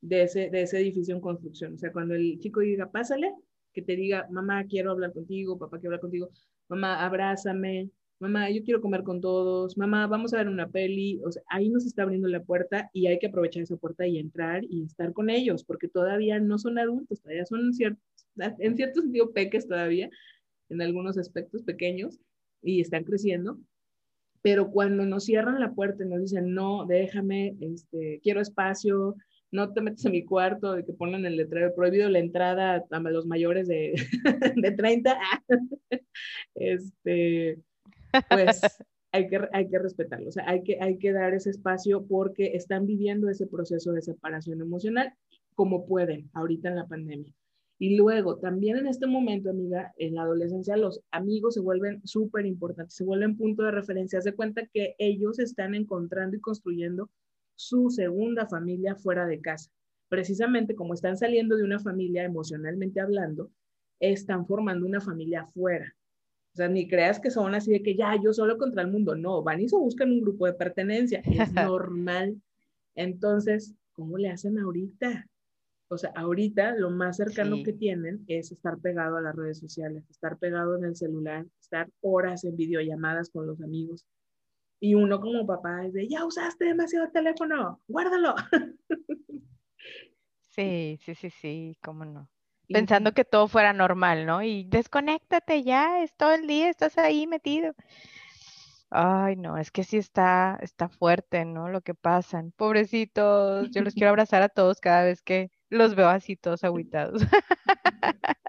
de 0.00 0.22
ese, 0.22 0.50
de 0.50 0.62
ese 0.62 0.80
edificio 0.80 1.14
en 1.14 1.20
construcción. 1.20 1.74
O 1.74 1.78
sea, 1.78 1.92
cuando 1.92 2.14
el 2.14 2.38
chico 2.40 2.60
diga, 2.60 2.90
pásale, 2.90 3.32
que 3.72 3.82
te 3.82 3.96
diga, 3.96 4.26
mamá, 4.30 4.64
quiero 4.66 4.90
hablar 4.90 5.12
contigo, 5.12 5.58
papá, 5.58 5.78
quiero 5.78 5.90
hablar 5.90 6.00
contigo, 6.00 6.30
mamá, 6.68 7.04
abrázame, 7.04 7.90
mamá, 8.22 8.48
yo 8.50 8.62
quiero 8.62 8.80
comer 8.80 9.02
con 9.02 9.20
todos, 9.20 9.76
mamá, 9.76 10.06
vamos 10.06 10.32
a 10.32 10.36
ver 10.38 10.48
una 10.48 10.68
peli, 10.68 11.20
o 11.24 11.32
sea, 11.32 11.42
ahí 11.48 11.68
nos 11.68 11.84
está 11.84 12.04
abriendo 12.04 12.28
la 12.28 12.40
puerta 12.40 12.88
y 12.92 13.08
hay 13.08 13.18
que 13.18 13.26
aprovechar 13.26 13.64
esa 13.64 13.76
puerta 13.76 14.06
y 14.06 14.16
entrar 14.18 14.62
y 14.62 14.84
estar 14.84 15.12
con 15.12 15.28
ellos, 15.28 15.64
porque 15.64 15.88
todavía 15.88 16.38
no 16.38 16.56
son 16.56 16.78
adultos, 16.78 17.20
todavía 17.20 17.44
son 17.44 17.74
ciertos, 17.74 18.00
en 18.36 18.76
cierto 18.76 19.02
sentido 19.02 19.32
peques 19.32 19.66
todavía, 19.66 20.08
en 20.68 20.80
algunos 20.80 21.18
aspectos 21.18 21.64
pequeños, 21.64 22.20
y 22.62 22.80
están 22.80 23.02
creciendo, 23.02 23.58
pero 24.40 24.70
cuando 24.70 25.04
nos 25.04 25.24
cierran 25.24 25.58
la 25.58 25.72
puerta 25.72 26.04
y 26.04 26.08
nos 26.08 26.20
dicen, 26.20 26.54
no, 26.54 26.86
déjame, 26.86 27.56
este, 27.60 28.20
quiero 28.22 28.40
espacio, 28.40 29.16
no 29.50 29.72
te 29.72 29.80
metes 29.80 30.04
en 30.04 30.12
mi 30.12 30.24
cuarto, 30.24 30.74
de 30.74 30.84
que 30.84 30.92
ponen 30.92 31.26
el 31.26 31.36
letrero 31.36 31.74
prohibido 31.74 32.08
la 32.08 32.20
entrada 32.20 32.84
a 32.88 33.00
los 33.00 33.26
mayores 33.26 33.66
de, 33.66 33.94
de 34.56 34.70
30, 34.70 35.18
este, 36.54 37.58
pues 38.30 38.60
hay 39.12 39.28
que, 39.28 39.40
hay 39.52 39.68
que 39.68 39.78
respetarlo, 39.78 40.28
o 40.28 40.32
sea, 40.32 40.48
hay 40.48 40.62
que, 40.62 40.78
hay 40.80 40.98
que 40.98 41.12
dar 41.12 41.34
ese 41.34 41.50
espacio 41.50 42.06
porque 42.06 42.56
están 42.56 42.86
viviendo 42.86 43.28
ese 43.28 43.46
proceso 43.46 43.92
de 43.92 44.02
separación 44.02 44.60
emocional 44.60 45.12
como 45.54 45.86
pueden 45.86 46.30
ahorita 46.32 46.68
en 46.68 46.76
la 46.76 46.86
pandemia. 46.86 47.34
Y 47.78 47.96
luego, 47.96 48.38
también 48.38 48.76
en 48.76 48.86
este 48.86 49.08
momento, 49.08 49.50
amiga, 49.50 49.92
en 49.98 50.14
la 50.14 50.22
adolescencia, 50.22 50.76
los 50.76 51.00
amigos 51.10 51.54
se 51.54 51.60
vuelven 51.60 52.00
súper 52.06 52.46
importantes, 52.46 52.94
se 52.94 53.02
vuelven 53.02 53.36
punto 53.36 53.64
de 53.64 53.72
referencia. 53.72 54.20
Se 54.20 54.34
cuenta 54.34 54.68
que 54.72 54.94
ellos 54.98 55.40
están 55.40 55.74
encontrando 55.74 56.36
y 56.36 56.40
construyendo 56.40 57.10
su 57.56 57.90
segunda 57.90 58.46
familia 58.46 58.94
fuera 58.94 59.26
de 59.26 59.40
casa. 59.40 59.68
Precisamente 60.08 60.76
como 60.76 60.94
están 60.94 61.16
saliendo 61.16 61.56
de 61.56 61.64
una 61.64 61.80
familia 61.80 62.22
emocionalmente 62.22 63.00
hablando, 63.00 63.50
están 63.98 64.46
formando 64.46 64.86
una 64.86 65.00
familia 65.00 65.42
afuera. 65.42 65.92
O 66.54 66.56
sea, 66.56 66.68
ni 66.68 66.86
creas 66.86 67.18
que 67.18 67.30
son 67.30 67.54
así 67.54 67.72
de 67.72 67.82
que 67.82 67.96
ya 67.96 68.14
yo 68.22 68.32
solo 68.32 68.58
contra 68.58 68.82
el 68.82 68.90
mundo. 68.90 69.14
No, 69.14 69.42
van 69.42 69.60
y 69.60 69.68
se 69.68 69.76
buscan 69.76 70.10
un 70.10 70.20
grupo 70.20 70.46
de 70.46 70.52
pertenencia. 70.52 71.20
Es 71.24 71.52
normal. 71.52 72.40
Entonces, 72.94 73.74
¿cómo 73.92 74.18
le 74.18 74.28
hacen 74.28 74.58
ahorita? 74.58 75.26
O 75.88 75.98
sea, 75.98 76.10
ahorita 76.14 76.74
lo 76.76 76.90
más 76.90 77.16
cercano 77.18 77.56
que 77.62 77.72
tienen 77.72 78.24
es 78.26 78.50
estar 78.50 78.78
pegado 78.78 79.16
a 79.16 79.20
las 79.20 79.36
redes 79.36 79.58
sociales, 79.58 80.04
estar 80.10 80.38
pegado 80.38 80.76
en 80.76 80.84
el 80.84 80.96
celular, 80.96 81.46
estar 81.60 81.88
horas 82.00 82.44
en 82.44 82.56
videollamadas 82.56 83.30
con 83.30 83.46
los 83.46 83.60
amigos. 83.60 84.06
Y 84.80 84.94
uno 84.94 85.20
como 85.20 85.46
papá 85.46 85.86
es 85.86 85.92
de, 85.92 86.08
ya 86.08 86.24
usaste 86.24 86.64
demasiado 86.64 87.06
el 87.06 87.12
teléfono, 87.12 87.80
guárdalo. 87.88 88.34
Sí, 90.54 90.98
sí, 91.00 91.14
sí, 91.14 91.30
sí, 91.30 91.78
cómo 91.82 92.04
no. 92.04 92.28
Pensando 92.72 93.12
que 93.12 93.24
todo 93.24 93.48
fuera 93.48 93.72
normal, 93.72 94.26
¿no? 94.26 94.42
Y 94.42 94.64
desconéctate 94.64 95.62
ya, 95.62 96.02
es 96.02 96.14
todo 96.14 96.32
el 96.34 96.46
día, 96.46 96.70
estás 96.70 96.98
ahí 96.98 97.26
metido. 97.26 97.74
Ay, 98.90 99.36
no, 99.36 99.56
es 99.56 99.70
que 99.70 99.84
sí 99.84 99.96
está, 99.96 100.58
está 100.60 100.88
fuerte, 100.90 101.46
¿no? 101.46 101.70
Lo 101.70 101.80
que 101.80 101.94
pasan. 101.94 102.52
Pobrecitos, 102.52 103.70
yo 103.70 103.82
los 103.82 103.94
quiero 103.94 104.10
abrazar 104.10 104.42
a 104.42 104.50
todos 104.50 104.80
cada 104.80 105.04
vez 105.04 105.22
que 105.22 105.50
los 105.70 105.94
veo 105.94 106.08
así 106.08 106.36
todos 106.36 106.62
aguitados. 106.62 107.22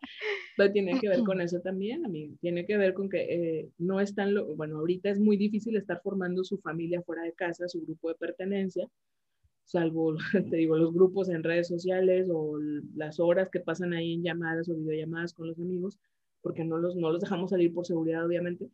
Pero 0.57 0.71
tiene 0.71 0.99
que 0.99 1.09
ver 1.09 1.23
con 1.23 1.41
eso 1.41 1.59
también, 1.61 2.05
amigo. 2.05 2.35
Tiene 2.41 2.65
que 2.65 2.77
ver 2.77 2.93
con 2.93 3.09
que 3.09 3.21
eh, 3.21 3.69
no 3.77 3.99
están, 3.99 4.33
lo, 4.33 4.55
bueno, 4.55 4.79
ahorita 4.79 5.09
es 5.09 5.19
muy 5.19 5.37
difícil 5.37 5.77
estar 5.77 6.01
formando 6.01 6.43
su 6.43 6.57
familia 6.57 7.01
fuera 7.03 7.23
de 7.23 7.33
casa, 7.33 7.67
su 7.67 7.81
grupo 7.81 8.09
de 8.09 8.15
pertenencia, 8.15 8.87
salvo, 9.65 10.15
te 10.49 10.57
digo, 10.57 10.77
los 10.77 10.93
grupos 10.93 11.29
en 11.29 11.43
redes 11.43 11.67
sociales 11.67 12.29
o 12.31 12.57
las 12.95 13.19
horas 13.19 13.49
que 13.49 13.59
pasan 13.59 13.93
ahí 13.93 14.13
en 14.13 14.23
llamadas 14.23 14.69
o 14.69 14.75
videollamadas 14.75 15.33
con 15.33 15.47
los 15.47 15.59
amigos, 15.59 15.99
porque 16.41 16.63
no 16.63 16.77
los, 16.77 16.95
no 16.95 17.11
los 17.11 17.21
dejamos 17.21 17.51
salir 17.51 17.73
por 17.73 17.85
seguridad, 17.85 18.25
obviamente. 18.25 18.69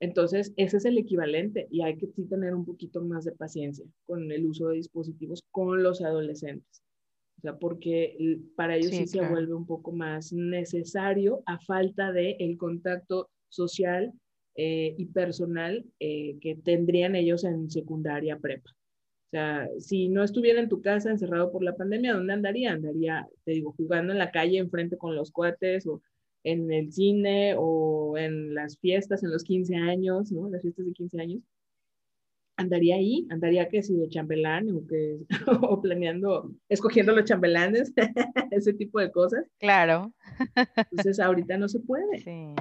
Entonces, 0.00 0.52
ese 0.56 0.76
es 0.76 0.84
el 0.84 0.96
equivalente 0.96 1.66
y 1.70 1.82
hay 1.82 1.96
que 1.96 2.06
sí 2.06 2.24
tener 2.26 2.54
un 2.54 2.64
poquito 2.64 3.02
más 3.02 3.24
de 3.24 3.32
paciencia 3.32 3.84
con 4.06 4.30
el 4.30 4.46
uso 4.46 4.68
de 4.68 4.76
dispositivos 4.76 5.42
con 5.50 5.82
los 5.82 6.00
adolescentes. 6.00 6.82
O 7.38 7.40
sea, 7.40 7.56
porque 7.56 8.40
para 8.56 8.76
ellos 8.76 8.90
sí, 8.90 9.06
se 9.06 9.26
vuelve 9.28 9.54
un 9.54 9.66
poco 9.66 9.92
más 9.92 10.32
necesario 10.32 11.42
a 11.46 11.58
falta 11.60 12.12
de 12.12 12.36
el 12.40 12.56
contacto 12.58 13.30
social 13.48 14.12
eh, 14.56 14.94
y 14.98 15.06
personal 15.06 15.84
eh, 16.00 16.36
que 16.40 16.56
tendrían 16.56 17.14
ellos 17.14 17.44
en 17.44 17.70
secundaria 17.70 18.38
prepa. 18.38 18.70
O 19.28 19.30
sea, 19.30 19.68
si 19.78 20.08
no 20.08 20.24
estuviera 20.24 20.58
en 20.58 20.70
tu 20.70 20.80
casa 20.80 21.10
encerrado 21.10 21.52
por 21.52 21.62
la 21.62 21.76
pandemia, 21.76 22.14
¿dónde 22.14 22.32
andaría? 22.32 22.72
Andaría, 22.72 23.28
te 23.44 23.52
digo, 23.52 23.74
jugando 23.76 24.14
en 24.14 24.18
la 24.18 24.30
calle 24.30 24.56
enfrente 24.56 24.96
con 24.96 25.14
los 25.14 25.30
cuates 25.30 25.86
o 25.86 26.00
en 26.44 26.72
el 26.72 26.90
cine 26.90 27.54
o 27.58 28.16
en 28.16 28.54
las 28.54 28.78
fiestas, 28.78 29.22
en 29.22 29.30
los 29.30 29.44
15 29.44 29.76
años, 29.76 30.32
¿no? 30.32 30.48
Las 30.48 30.62
fiestas 30.62 30.86
de 30.86 30.92
15 30.94 31.20
años. 31.20 31.42
Andaría 32.56 32.96
ahí, 32.96 33.26
andaría 33.28 33.68
que 33.68 33.82
si 33.82 33.94
de 33.96 34.08
chambelán 34.08 34.70
o, 34.70 34.86
que, 34.86 35.18
o 35.62 35.82
planeando, 35.82 36.50
escogiendo 36.70 37.14
los 37.14 37.26
chambelanes, 37.26 37.92
ese 38.50 38.72
tipo 38.72 38.98
de 38.98 39.12
cosas. 39.12 39.44
Claro. 39.58 40.10
Entonces 40.90 41.20
ahorita 41.20 41.58
no 41.58 41.68
se 41.68 41.80
puede. 41.80 42.18
Sí. 42.20 42.54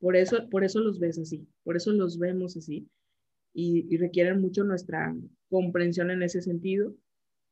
Por 0.00 0.16
eso, 0.16 0.50
por 0.50 0.64
eso 0.64 0.80
los 0.80 0.98
ves 0.98 1.18
así, 1.18 1.48
por 1.62 1.76
eso 1.76 1.92
los 1.92 2.18
vemos 2.18 2.58
así 2.58 2.86
y, 3.54 3.86
y 3.88 3.96
requieren 3.96 4.42
mucho 4.42 4.64
nuestra 4.64 5.14
comprensión 5.50 6.10
en 6.10 6.22
ese 6.22 6.40
sentido 6.40 6.94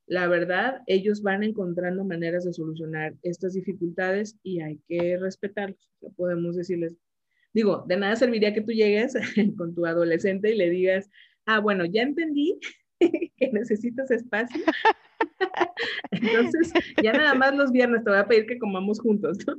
la 0.09 0.27
verdad, 0.27 0.83
ellos 0.87 1.23
van 1.23 1.43
encontrando 1.43 2.03
maneras 2.03 2.45
de 2.45 2.55
solucionar 2.55 3.15
estas 3.23 3.53
dificultades 3.53 4.39
y 4.43 4.61
hay 4.61 4.81
que 4.89 5.19
respetarlos. 5.19 5.79
podemos 6.17 6.57
decirles, 6.57 6.97
digo, 7.53 7.85
de 7.87 7.99
nada 7.99 8.17
serviría 8.17 8.55
que 8.55 8.63
tú 8.63 8.73
llegues 8.73 9.13
con 9.59 9.75
tu 9.75 9.85
adolescente 9.85 10.51
y 10.51 10.57
le 10.57 10.71
digas, 10.71 11.11
ah, 11.45 11.61
bueno, 11.61 11.85
ya 11.85 12.03
entendí 12.03 12.59
que 13.01 13.53
necesitas 13.53 14.11
espacio. 14.11 14.65
Entonces, 16.11 16.73
ya 17.03 17.13
nada 17.13 17.35
más 17.35 17.55
los 17.55 17.71
viernes 17.71 18.03
te 18.03 18.11
voy 18.11 18.19
a 18.19 18.27
pedir 18.27 18.47
que 18.47 18.59
comamos 18.59 19.01
juntos, 19.01 19.37
¿no? 19.47 19.59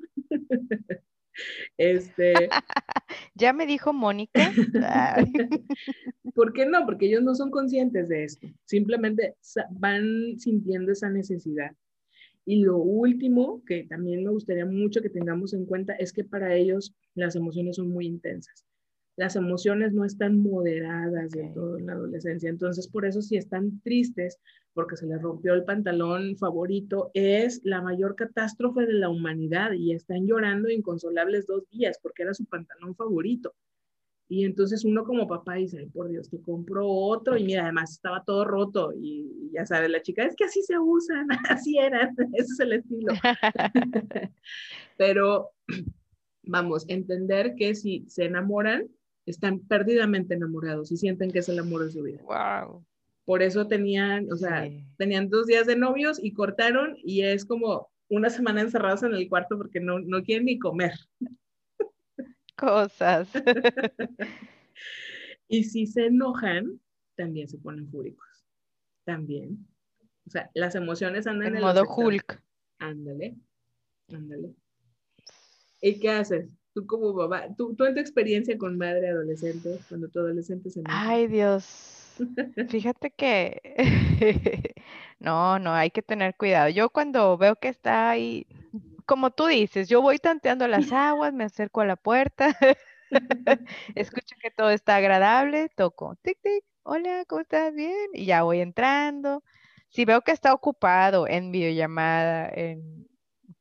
Este. 1.77 2.33
ya 3.35 3.53
me 3.53 3.65
dijo 3.65 3.93
Mónica. 3.93 4.51
¿Por 6.35 6.53
qué 6.53 6.65
no? 6.65 6.85
Porque 6.85 7.07
ellos 7.07 7.23
no 7.23 7.35
son 7.35 7.51
conscientes 7.51 8.09
de 8.09 8.23
esto. 8.23 8.47
Simplemente 8.65 9.35
van 9.71 10.37
sintiendo 10.37 10.91
esa 10.91 11.09
necesidad. 11.09 11.71
Y 12.45 12.61
lo 12.63 12.77
último 12.77 13.63
que 13.65 13.83
también 13.83 14.23
me 14.23 14.31
gustaría 14.31 14.65
mucho 14.65 15.01
que 15.01 15.09
tengamos 15.09 15.53
en 15.53 15.65
cuenta 15.65 15.93
es 15.93 16.11
que 16.13 16.23
para 16.23 16.55
ellos 16.55 16.95
las 17.13 17.35
emociones 17.35 17.75
son 17.75 17.89
muy 17.89 18.07
intensas 18.07 18.65
las 19.19 19.35
emociones 19.35 19.91
no 19.91 20.05
están 20.05 20.39
moderadas 20.39 21.31
de 21.31 21.51
todo 21.53 21.77
en 21.77 21.87
la 21.87 21.93
adolescencia. 21.93 22.49
Entonces, 22.49 22.87
por 22.87 23.05
eso 23.05 23.21
si 23.21 23.35
están 23.35 23.81
tristes 23.81 24.39
porque 24.73 24.95
se 24.95 25.07
les 25.07 25.21
rompió 25.21 25.53
el 25.55 25.65
pantalón 25.65 26.37
favorito, 26.37 27.11
es 27.13 27.59
la 27.65 27.81
mayor 27.81 28.15
catástrofe 28.15 28.85
de 28.85 28.93
la 28.93 29.09
humanidad 29.09 29.73
y 29.73 29.91
están 29.91 30.25
llorando 30.25 30.69
inconsolables 30.69 31.47
dos 31.47 31.69
días 31.69 31.99
porque 32.01 32.23
era 32.23 32.33
su 32.33 32.45
pantalón 32.45 32.95
favorito. 32.95 33.53
Y 34.29 34.45
entonces 34.45 34.85
uno 34.85 35.03
como 35.03 35.27
papá 35.27 35.55
dice, 35.55 35.89
por 35.93 36.07
Dios, 36.07 36.29
te 36.29 36.41
compro 36.41 36.87
otro 36.87 37.35
y 37.35 37.43
mira, 37.43 37.63
además 37.63 37.91
estaba 37.91 38.23
todo 38.23 38.45
roto 38.45 38.93
y 38.95 39.51
ya 39.51 39.65
sabes, 39.65 39.89
la 39.89 40.01
chica, 40.01 40.23
es 40.23 40.33
que 40.33 40.45
así 40.45 40.61
se 40.61 40.79
usan, 40.79 41.27
así 41.49 41.77
eran, 41.77 42.15
ese 42.33 42.53
es 42.53 42.59
el 42.61 42.71
estilo. 42.71 43.13
Pero 44.97 45.49
vamos, 46.43 46.85
entender 46.87 47.55
que 47.55 47.75
si 47.75 48.05
se 48.07 48.23
enamoran, 48.23 48.87
están 49.25 49.59
perdidamente 49.59 50.33
enamorados 50.33 50.91
y 50.91 50.97
sienten 50.97 51.31
que 51.31 51.39
es 51.39 51.49
el 51.49 51.59
amor 51.59 51.85
de 51.85 51.91
su 51.91 52.03
vida. 52.03 52.21
Wow. 52.23 52.85
Por 53.25 53.43
eso 53.43 53.67
tenían, 53.67 54.31
o 54.31 54.37
sea, 54.37 54.67
tenían 54.97 55.29
dos 55.29 55.45
días 55.45 55.67
de 55.67 55.75
novios 55.75 56.19
y 56.21 56.33
cortaron 56.33 56.97
y 57.03 57.21
es 57.21 57.45
como 57.45 57.89
una 58.09 58.29
semana 58.29 58.61
encerrados 58.61 59.03
en 59.03 59.13
el 59.13 59.29
cuarto 59.29 59.57
porque 59.57 59.79
no, 59.79 59.99
no 59.99 60.23
quieren 60.23 60.45
ni 60.45 60.57
comer. 60.57 60.93
Cosas. 62.57 63.29
y 65.47 65.63
si 65.63 65.85
se 65.85 66.07
enojan, 66.07 66.81
también 67.15 67.47
se 67.47 67.59
ponen 67.59 67.87
fúricos. 67.89 68.27
También. 69.05 69.67
O 70.25 70.31
sea, 70.31 70.49
las 70.53 70.75
emociones 70.75 71.27
andan 71.27 71.49
en, 71.49 71.55
en 71.57 71.61
modo 71.61 71.83
Hulk. 71.83 72.41
Ándale, 72.79 73.35
ándale. 74.11 74.55
¿Y 75.81 75.99
qué 75.99 76.09
haces? 76.09 76.49
Tú 76.73 76.85
como 76.85 77.13
mamá, 77.13 77.47
tú, 77.57 77.75
tú 77.75 77.85
en 77.85 77.93
tu 77.95 77.99
experiencia 77.99 78.57
con 78.57 78.77
madre 78.77 79.09
adolescente, 79.09 79.79
cuando 79.87 80.07
tu 80.09 80.19
adolescente 80.19 80.69
se 80.69 80.81
enoja. 80.81 81.09
Ay, 81.09 81.27
Dios. 81.27 82.15
Fíjate 82.69 83.11
que 83.11 83.61
no, 85.19 85.59
no, 85.59 85.73
hay 85.73 85.91
que 85.91 86.01
tener 86.01 86.35
cuidado. 86.35 86.69
Yo 86.69 86.89
cuando 86.89 87.37
veo 87.37 87.55
que 87.55 87.69
está 87.69 88.09
ahí, 88.09 88.45
como 89.05 89.31
tú 89.31 89.47
dices, 89.47 89.89
yo 89.89 90.01
voy 90.01 90.19
tanteando 90.19 90.67
las 90.67 90.91
aguas, 90.91 91.33
me 91.33 91.45
acerco 91.45 91.81
a 91.81 91.85
la 91.85 91.95
puerta, 91.95 92.55
escucho 93.95 94.35
que 94.41 94.51
todo 94.51 94.69
está 94.69 94.97
agradable, 94.97 95.69
toco, 95.69 96.15
tic, 96.21 96.39
tic, 96.41 96.63
hola, 96.83 97.25
¿cómo 97.27 97.41
estás? 97.41 97.73
Bien, 97.73 98.09
y 98.13 98.25
ya 98.25 98.43
voy 98.43 98.59
entrando. 98.59 99.43
Si 99.89 100.05
veo 100.05 100.21
que 100.21 100.31
está 100.31 100.53
ocupado 100.53 101.27
en 101.27 101.51
videollamada, 101.51 102.47
en, 102.53 103.08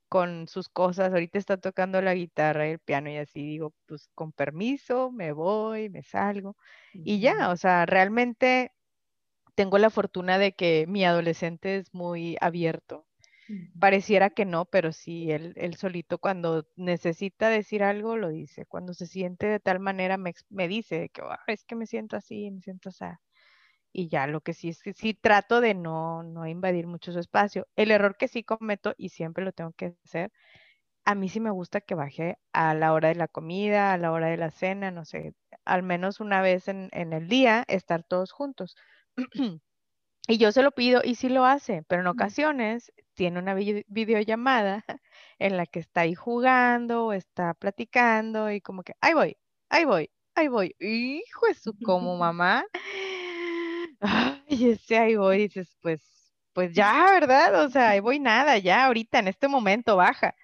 con 0.09 0.49
sus 0.49 0.68
cosas, 0.68 1.12
ahorita 1.12 1.38
está 1.38 1.59
tocando 1.59 2.01
la 2.03 2.14
guitarra 2.14 2.68
y 2.68 2.73
el 2.73 2.79
piano 2.81 3.11
y 3.11 3.16
así 3.18 3.42
digo, 3.44 3.75
pues 3.87 4.09
con 4.14 4.33
permiso, 4.33 5.11
me 5.12 5.33
voy, 5.33 5.90
me 5.90 6.03
salgo 6.03 6.57
y 6.92 7.21
ya, 7.21 7.51
o 7.51 7.57
sea, 7.57 7.87
realmente 7.87 8.73
tengo 9.55 9.79
la 9.79 9.90
fortuna 9.90 10.38
de 10.38 10.53
que 10.55 10.87
mi 10.88 11.05
adolescente 11.05 11.77
es 11.77 11.94
muy 11.94 12.37
abierto. 12.40 13.07
Pareciera 13.81 14.31
que 14.31 14.44
no, 14.44 14.64
pero 14.66 14.92
sí, 14.92 15.31
él, 15.31 15.55
él 15.57 15.77
solito 15.77 16.18
cuando 16.18 16.66
necesita 16.77 17.49
decir 17.49 17.83
algo 17.85 18.16
lo 18.16 18.29
dice, 18.31 18.66
cuando 18.66 18.94
se 18.94 19.07
siente 19.07 19.47
de 19.47 19.61
tal 19.61 19.81
manera 19.81 20.16
me, 20.18 20.35
me 20.51 20.68
dice 20.68 21.11
que 21.11 21.23
es 21.47 21.64
que 21.64 21.77
me 21.77 21.87
siento 21.87 22.16
así, 22.16 22.51
me 22.51 22.61
siento 22.62 22.90
así 22.90 23.05
y 23.92 24.09
ya 24.09 24.27
lo 24.27 24.40
que 24.40 24.55
sí 24.55 24.68
es 24.70 24.83
que 24.83 24.92
sí 24.92 25.14
trato 25.14 25.61
de 25.61 25.74
no, 25.74 26.22
no 26.22 26.46
invadir 26.46 26.87
mucho 26.87 27.12
su 27.12 27.18
espacio. 27.20 27.66
El 27.77 27.90
error 27.90 28.16
que 28.16 28.29
sí 28.29 28.44
cometo 28.44 28.94
y 28.96 29.11
siempre 29.11 29.44
lo 29.44 29.53
tengo 29.53 29.72
que 29.72 29.96
hacer, 30.05 30.33
a 31.05 31.14
mí 31.14 31.29
sí 31.29 31.40
me 31.40 31.51
gusta 31.51 31.81
que 31.81 31.94
baje 31.94 32.38
a 32.53 32.74
la 32.74 32.92
hora 32.92 33.09
de 33.09 33.14
la 33.16 33.29
comida, 33.29 33.92
a 33.94 33.98
la 33.98 34.12
hora 34.12 34.29
de 34.29 34.37
la 34.37 34.51
cena, 34.51 34.90
no 34.90 35.05
sé, 35.05 35.35
al 35.64 35.83
menos 35.83 36.20
una 36.20 36.42
vez 36.42 36.68
en, 36.68 36.88
en 36.92 37.12
el 37.12 37.29
día 37.29 37.64
estar 37.68 38.05
todos 38.05 38.33
juntos. 38.33 38.77
y 40.29 40.38
yo 40.38 40.53
se 40.53 40.62
lo 40.62 40.72
pido 40.72 41.01
y 41.05 41.14
sí 41.16 41.29
lo 41.29 41.44
hace, 41.46 41.83
pero 41.88 42.03
en 42.03 42.09
ocasiones 42.09 42.92
tiene 43.14 43.38
una 43.40 43.55
videollamada 43.55 44.85
en 45.38 45.57
la 45.57 45.66
que 45.66 45.81
está 45.81 46.03
ahí 46.03 46.14
jugando 46.14 47.07
o 47.07 47.12
está 47.12 47.55
platicando 47.55 48.51
y 48.53 48.61
como 48.61 48.83
que, 48.83 48.94
ahí 49.01 49.14
voy, 49.14 49.37
ahí 49.70 49.85
voy, 49.85 50.11
ahí 50.35 50.48
voy. 50.48 50.77
Hijo 50.81 51.46
de 51.46 51.55
su, 51.55 51.74
como 51.83 52.16
mamá 52.16 52.64
Ay, 54.00 54.70
ese 54.70 54.98
ahí 54.98 55.16
voy, 55.16 55.38
dices, 55.38 55.76
pues, 55.82 56.32
pues 56.52 56.72
ya, 56.72 57.08
¿verdad? 57.12 57.64
O 57.64 57.68
sea, 57.70 57.90
ahí 57.90 58.00
voy 58.00 58.20
nada, 58.20 58.58
ya 58.58 58.87
ahorita, 58.87 59.18
en 59.18 59.28
este 59.28 59.48
momento 59.48 59.96
baja. 59.96 60.34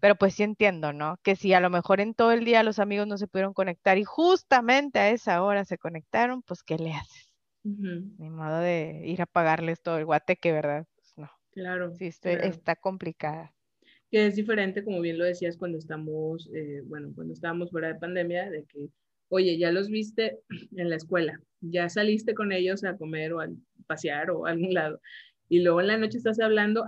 Pero 0.00 0.14
pues 0.16 0.34
sí 0.34 0.44
entiendo, 0.44 0.92
¿no? 0.92 1.18
Que 1.24 1.36
si 1.36 1.52
a 1.54 1.60
lo 1.60 1.70
mejor 1.70 2.00
en 2.00 2.14
todo 2.14 2.32
el 2.32 2.44
día 2.44 2.62
los 2.62 2.78
amigos 2.78 3.08
no 3.08 3.18
se 3.18 3.26
pudieron 3.26 3.52
conectar 3.52 3.98
y 3.98 4.04
justamente 4.04 4.98
a 5.00 5.10
esa 5.10 5.42
hora 5.42 5.64
se 5.64 5.76
conectaron, 5.76 6.42
pues 6.42 6.62
¿qué 6.62 6.78
le 6.78 6.94
haces? 6.94 7.34
Ni 7.64 8.30
modo 8.30 8.60
de 8.60 9.02
ir 9.04 9.20
a 9.22 9.26
pagarles 9.26 9.82
todo 9.82 9.98
el 9.98 10.04
guateque, 10.04 10.52
¿verdad? 10.52 10.86
Pues 10.94 11.12
no. 11.16 11.30
Claro. 11.50 11.92
Sí, 11.96 12.10
está 12.22 12.76
complicada. 12.76 13.52
Que 14.10 14.26
es 14.26 14.36
diferente, 14.36 14.84
como 14.84 15.00
bien 15.00 15.18
lo 15.18 15.24
decías, 15.24 15.56
cuando 15.56 15.78
estamos, 15.78 16.48
eh, 16.54 16.80
bueno, 16.84 17.10
cuando 17.14 17.34
estábamos 17.34 17.70
fuera 17.70 17.88
de 17.88 17.96
pandemia, 17.96 18.48
de 18.50 18.64
que 18.64 18.88
oye, 19.28 19.58
ya 19.58 19.72
los 19.72 19.88
viste 19.88 20.38
en 20.76 20.90
la 20.90 20.96
escuela, 20.96 21.40
ya 21.60 21.88
saliste 21.88 22.34
con 22.34 22.52
ellos 22.52 22.84
a 22.84 22.96
comer 22.96 23.32
o 23.32 23.40
a 23.40 23.48
pasear 23.86 24.30
o 24.30 24.46
a 24.46 24.50
algún 24.50 24.74
lado, 24.74 25.00
y 25.48 25.62
luego 25.62 25.80
en 25.80 25.88
la 25.88 25.98
noche 25.98 26.18
estás 26.18 26.40
hablando, 26.40 26.84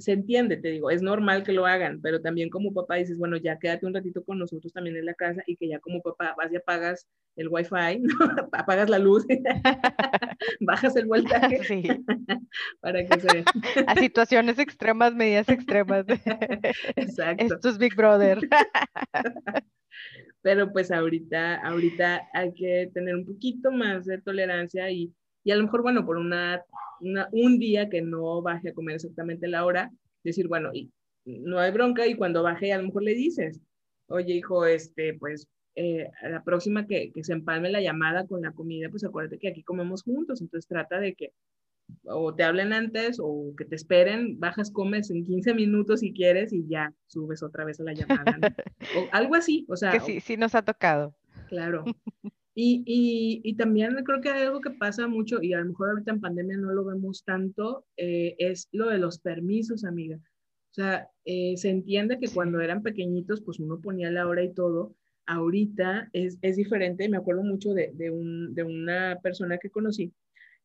se 0.00 0.12
entiende, 0.12 0.56
te 0.56 0.68
digo, 0.68 0.90
es 0.90 1.02
normal 1.02 1.42
que 1.42 1.52
lo 1.52 1.66
hagan, 1.66 2.00
pero 2.00 2.20
también 2.20 2.50
como 2.50 2.72
papá 2.72 2.96
dices, 2.96 3.18
bueno, 3.18 3.36
ya 3.36 3.58
quédate 3.58 3.86
un 3.86 3.94
ratito 3.94 4.24
con 4.24 4.38
nosotros 4.38 4.72
también 4.72 4.96
en 4.96 5.04
la 5.04 5.14
casa 5.14 5.42
y 5.46 5.56
que 5.56 5.68
ya 5.68 5.78
como 5.78 6.00
papá 6.00 6.34
vas 6.36 6.50
y 6.52 6.56
apagas 6.56 7.06
el 7.36 7.48
wifi, 7.48 8.02
apagas 8.52 8.88
la 8.88 8.98
luz, 8.98 9.26
bajas 10.60 10.96
el 10.96 11.06
voltaje 11.06 11.62
sí. 11.64 11.82
para 12.80 13.04
que 13.04 13.20
se... 13.20 13.44
A 13.86 13.94
situaciones 13.94 14.58
extremas, 14.58 15.14
medidas 15.14 15.48
extremas. 15.48 16.06
Exacto. 16.96 17.44
Esto 17.44 17.68
es 17.68 17.78
Big 17.78 17.94
Brother. 17.94 18.40
pero 20.42 20.72
pues 20.72 20.90
ahorita, 20.90 21.56
ahorita 21.56 22.28
hay 22.32 22.54
que 22.54 22.90
tener 22.94 23.14
un 23.14 23.26
poquito 23.26 23.70
más 23.70 24.06
de 24.06 24.20
tolerancia 24.20 24.90
y, 24.90 25.12
y 25.44 25.50
a 25.50 25.56
lo 25.56 25.64
mejor, 25.64 25.82
bueno, 25.82 26.04
por 26.04 26.16
una 26.16 26.64
un 27.32 27.58
día 27.58 27.88
que 27.88 28.02
no 28.02 28.42
baje 28.42 28.70
a 28.70 28.74
comer 28.74 28.96
exactamente 28.96 29.48
la 29.48 29.64
hora, 29.64 29.90
decir, 30.22 30.48
bueno, 30.48 30.70
y 30.72 30.90
no 31.24 31.58
hay 31.58 31.72
bronca 31.72 32.06
y 32.06 32.14
cuando 32.14 32.42
baje 32.42 32.72
a 32.72 32.78
lo 32.78 32.84
mejor 32.84 33.02
le 33.02 33.14
dices, 33.14 33.60
oye 34.08 34.34
hijo, 34.34 34.66
este, 34.66 35.14
pues 35.14 35.48
eh, 35.76 36.10
a 36.22 36.28
la 36.28 36.42
próxima 36.42 36.86
que, 36.86 37.10
que, 37.12 37.24
se 37.24 37.32
empalme 37.32 37.70
la 37.70 37.80
llamada 37.80 38.26
con 38.26 38.42
la 38.42 38.52
comida, 38.52 38.88
pues 38.90 39.04
acuérdate 39.04 39.38
que 39.38 39.48
aquí 39.48 39.62
comemos 39.62 40.02
juntos, 40.02 40.40
entonces 40.40 40.68
trata 40.68 41.00
de 41.00 41.14
que 41.14 41.32
o 42.04 42.34
te 42.34 42.44
hablen 42.44 42.72
antes 42.72 43.18
o 43.20 43.52
que 43.56 43.64
te 43.64 43.76
esperen, 43.76 44.38
bajas, 44.38 44.70
comes 44.70 45.10
en 45.10 45.24
15 45.24 45.54
minutos 45.54 46.00
si 46.00 46.12
quieres 46.12 46.52
y 46.52 46.66
ya 46.68 46.92
subes 47.06 47.42
otra 47.42 47.64
vez 47.64 47.80
a 47.80 47.84
la 47.84 47.92
llamada. 47.92 48.38
o 48.96 49.08
algo 49.12 49.34
así, 49.34 49.66
o 49.68 49.76
sea. 49.76 49.92
Que 49.92 50.00
sí, 50.00 50.20
sí 50.20 50.36
nos 50.36 50.54
ha 50.54 50.62
tocado. 50.62 51.14
Claro. 51.48 51.84
Y, 52.54 52.82
y, 52.84 53.40
y, 53.44 53.54
también 53.56 53.94
creo 54.04 54.20
que 54.20 54.28
hay 54.28 54.42
algo 54.42 54.60
que 54.60 54.70
pasa 54.70 55.06
mucho, 55.06 55.40
y 55.40 55.52
a 55.52 55.60
lo 55.60 55.66
mejor 55.66 55.90
ahorita 55.90 56.10
en 56.12 56.20
pandemia 56.20 56.56
no 56.56 56.72
lo 56.72 56.84
vemos 56.84 57.22
tanto, 57.24 57.86
eh, 57.96 58.34
es 58.38 58.68
lo 58.72 58.88
de 58.88 58.98
los 58.98 59.20
permisos, 59.20 59.84
amiga. 59.84 60.16
O 60.16 60.74
sea, 60.74 61.08
eh, 61.24 61.56
se 61.56 61.70
entiende 61.70 62.18
que 62.18 62.28
cuando 62.28 62.60
eran 62.60 62.82
pequeñitos, 62.82 63.42
pues 63.42 63.60
uno 63.60 63.80
ponía 63.80 64.10
la 64.10 64.26
hora 64.26 64.42
y 64.42 64.52
todo. 64.52 64.94
Ahorita 65.26 66.10
es, 66.12 66.38
es 66.42 66.56
diferente. 66.56 67.08
Me 67.08 67.16
acuerdo 67.16 67.42
mucho 67.42 67.72
de, 67.74 67.92
de, 67.94 68.10
un, 68.10 68.54
de 68.54 68.64
una 68.64 69.18
persona 69.22 69.58
que 69.58 69.70
conocí, 69.70 70.12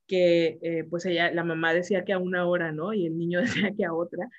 que 0.07 0.59
eh, 0.61 0.85
pues 0.89 1.05
ella, 1.05 1.31
la 1.31 1.43
mamá 1.43 1.73
decía 1.73 2.03
que 2.05 2.13
a 2.13 2.19
una 2.19 2.47
hora, 2.47 2.71
¿no? 2.71 2.93
Y 2.93 3.05
el 3.07 3.17
niño 3.17 3.41
decía 3.41 3.73
que 3.77 3.85
a 3.85 3.93
otra. 3.93 4.29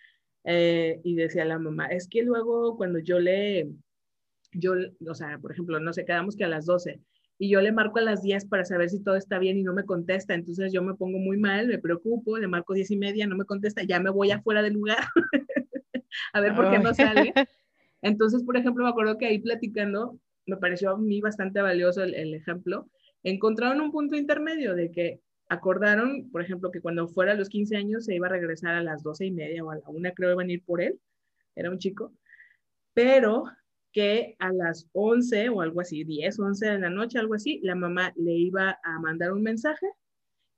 y 0.45 1.15
decía 1.17 1.45
la 1.45 1.59
mamá, 1.59 1.87
es 1.87 2.09
que 2.09 2.23
luego 2.23 2.77
cuando 2.77 2.99
yo 3.01 3.19
le, 3.21 3.69
yo, 4.53 4.75
o 5.09 5.15
sea, 5.15 5.39
por 5.39 5.53
ejemplo, 5.53 5.81
no 5.81 5.93
sé, 5.93 6.05
quedamos 6.05 6.37
que 6.37 6.45
a 6.45 6.49
las 6.49 6.67
12 6.67 7.01
y 7.39 7.51
yo 7.51 7.61
le 7.61 7.73
marco 7.73 7.99
a 7.99 8.03
las 8.03 8.23
10 8.23 8.47
para 8.47 8.65
saber 8.65 8.89
si 8.89 9.03
todo 9.03 9.17
está 9.17 9.39
bien 9.39 9.59
y 9.59 9.63
no 9.63 9.75
me 9.75 9.85
contesta. 9.85 10.35
Entonces 10.35 10.73
yo 10.73 10.83
me 10.83 10.95
pongo 10.95 11.19
muy 11.19 11.37
mal, 11.37 11.69
me 11.69 11.79
preocupo, 11.79 12.39
le 12.39 12.49
marco 12.49 12.75
10 12.75 12.91
y 12.93 12.97
media, 12.97 13.27
no 13.27 13.37
me 13.37 13.45
contesta, 13.45 13.83
ya 13.83 14.01
me 14.01 14.11
voy 14.11 14.31
afuera 14.31 14.63
del 14.63 14.75
lugar 14.75 14.99
a 16.33 16.41
ver 16.41 16.55
por 16.55 16.71
qué 16.71 16.79
no 16.79 16.95
sale. 16.95 17.33
Entonces, 18.03 18.43
por 18.43 18.57
ejemplo, 18.57 18.85
me 18.85 18.91
acuerdo 18.91 19.19
que 19.19 19.27
ahí 19.27 19.39
platicando, 19.39 20.19
me 20.47 20.57
pareció 20.57 20.91
a 20.91 20.99
mí 20.99 21.21
bastante 21.21 21.61
valioso 21.61 22.03
el, 22.03 22.15
el 22.15 22.35
ejemplo, 22.35 22.89
encontraron 23.23 23.81
un 23.81 23.91
punto 23.91 24.17
intermedio 24.17 24.75
de 24.75 24.91
que 24.91 25.21
acordaron, 25.49 26.31
por 26.31 26.43
ejemplo, 26.43 26.71
que 26.71 26.81
cuando 26.81 27.09
fuera 27.09 27.33
a 27.33 27.37
los 27.37 27.49
15 27.49 27.77
años 27.77 28.05
se 28.05 28.15
iba 28.15 28.27
a 28.27 28.31
regresar 28.31 28.75
a 28.75 28.83
las 28.83 29.03
12 29.03 29.27
y 29.27 29.31
media 29.31 29.65
o 29.65 29.71
a 29.71 29.77
la 29.77 29.89
una, 29.89 30.13
creo, 30.13 30.33
iban 30.33 30.49
a 30.49 30.53
ir 30.53 30.65
por 30.65 30.81
él, 30.81 30.99
era 31.55 31.71
un 31.71 31.79
chico, 31.79 32.13
pero 32.95 33.45
que 33.97 34.37
a 34.41 34.53
las 34.53 34.87
11 34.93 35.49
o 35.49 35.63
algo 35.63 35.81
así, 35.81 36.05
10, 36.05 36.39
11 36.39 36.67
de 36.67 36.79
la 36.81 36.91
noche, 36.91 37.19
algo 37.19 37.33
así, 37.33 37.61
la 37.63 37.75
mamá 37.75 38.13
le 38.15 38.33
iba 38.33 38.79
a 38.85 39.01
mandar 39.01 39.33
un 39.33 39.43
mensaje 39.43 39.87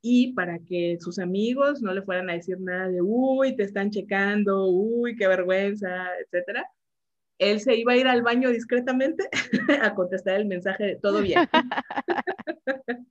y 0.01 0.33
para 0.33 0.59
que 0.59 0.97
sus 0.99 1.19
amigos 1.19 1.81
no 1.81 1.93
le 1.93 2.01
fueran 2.01 2.29
a 2.29 2.33
decir 2.33 2.59
nada 2.59 2.89
de, 2.89 3.01
uy, 3.01 3.55
te 3.55 3.63
están 3.63 3.91
checando, 3.91 4.67
uy, 4.67 5.15
qué 5.15 5.25
vergüenza, 5.29 6.07
etcétera, 6.21 6.65
él 7.37 7.61
se 7.61 7.77
iba 7.77 7.93
a 7.93 7.95
ir 7.97 8.07
al 8.09 8.23
baño 8.23 8.49
discretamente 8.49 9.29
a 9.81 9.95
contestar 9.95 10.35
el 10.35 10.45
mensaje 10.45 10.83
de 10.83 10.95
todo 10.97 11.21
bien. 11.21 11.47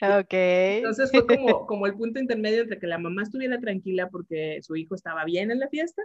ok. 0.00 0.32
Entonces 0.32 1.10
fue 1.10 1.26
como, 1.26 1.66
como 1.66 1.86
el 1.86 1.92
punto 1.92 2.18
intermedio 2.18 2.62
entre 2.62 2.78
que 2.78 2.86
la 2.86 2.96
mamá 2.96 3.24
estuviera 3.24 3.60
tranquila 3.60 4.08
porque 4.08 4.60
su 4.62 4.74
hijo 4.74 4.94
estaba 4.94 5.26
bien 5.26 5.50
en 5.50 5.58
la 5.58 5.68
fiesta 5.68 6.00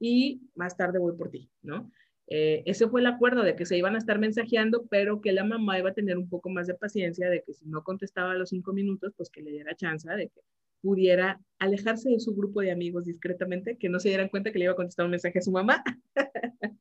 y 0.00 0.50
más 0.56 0.76
tarde 0.76 0.98
voy 0.98 1.16
por 1.16 1.30
ti, 1.30 1.48
¿no? 1.62 1.92
Eh, 2.28 2.62
ese 2.66 2.88
fue 2.88 3.00
el 3.00 3.06
acuerdo 3.06 3.42
de 3.42 3.54
que 3.54 3.66
se 3.66 3.76
iban 3.76 3.94
a 3.94 3.98
estar 3.98 4.18
mensajeando, 4.18 4.86
pero 4.86 5.20
que 5.20 5.32
la 5.32 5.44
mamá 5.44 5.78
iba 5.78 5.90
a 5.90 5.94
tener 5.94 6.16
un 6.16 6.28
poco 6.28 6.48
más 6.48 6.66
de 6.66 6.74
paciencia 6.74 7.28
de 7.28 7.42
que 7.42 7.52
si 7.52 7.66
no 7.66 7.82
contestaba 7.84 8.32
a 8.32 8.34
los 8.34 8.48
cinco 8.48 8.72
minutos, 8.72 9.12
pues 9.16 9.30
que 9.30 9.42
le 9.42 9.50
diera 9.50 9.76
chance 9.76 10.08
de 10.08 10.28
que 10.28 10.40
pudiera 10.80 11.40
alejarse 11.58 12.10
de 12.10 12.20
su 12.20 12.34
grupo 12.34 12.60
de 12.60 12.70
amigos 12.70 13.06
discretamente, 13.06 13.78
que 13.78 13.88
no 13.88 13.98
se 14.00 14.10
dieran 14.10 14.28
cuenta 14.28 14.52
que 14.52 14.58
le 14.58 14.66
iba 14.66 14.72
a 14.72 14.76
contestar 14.76 15.06
un 15.06 15.12
mensaje 15.12 15.38
a 15.38 15.42
su 15.42 15.50
mamá. 15.50 15.82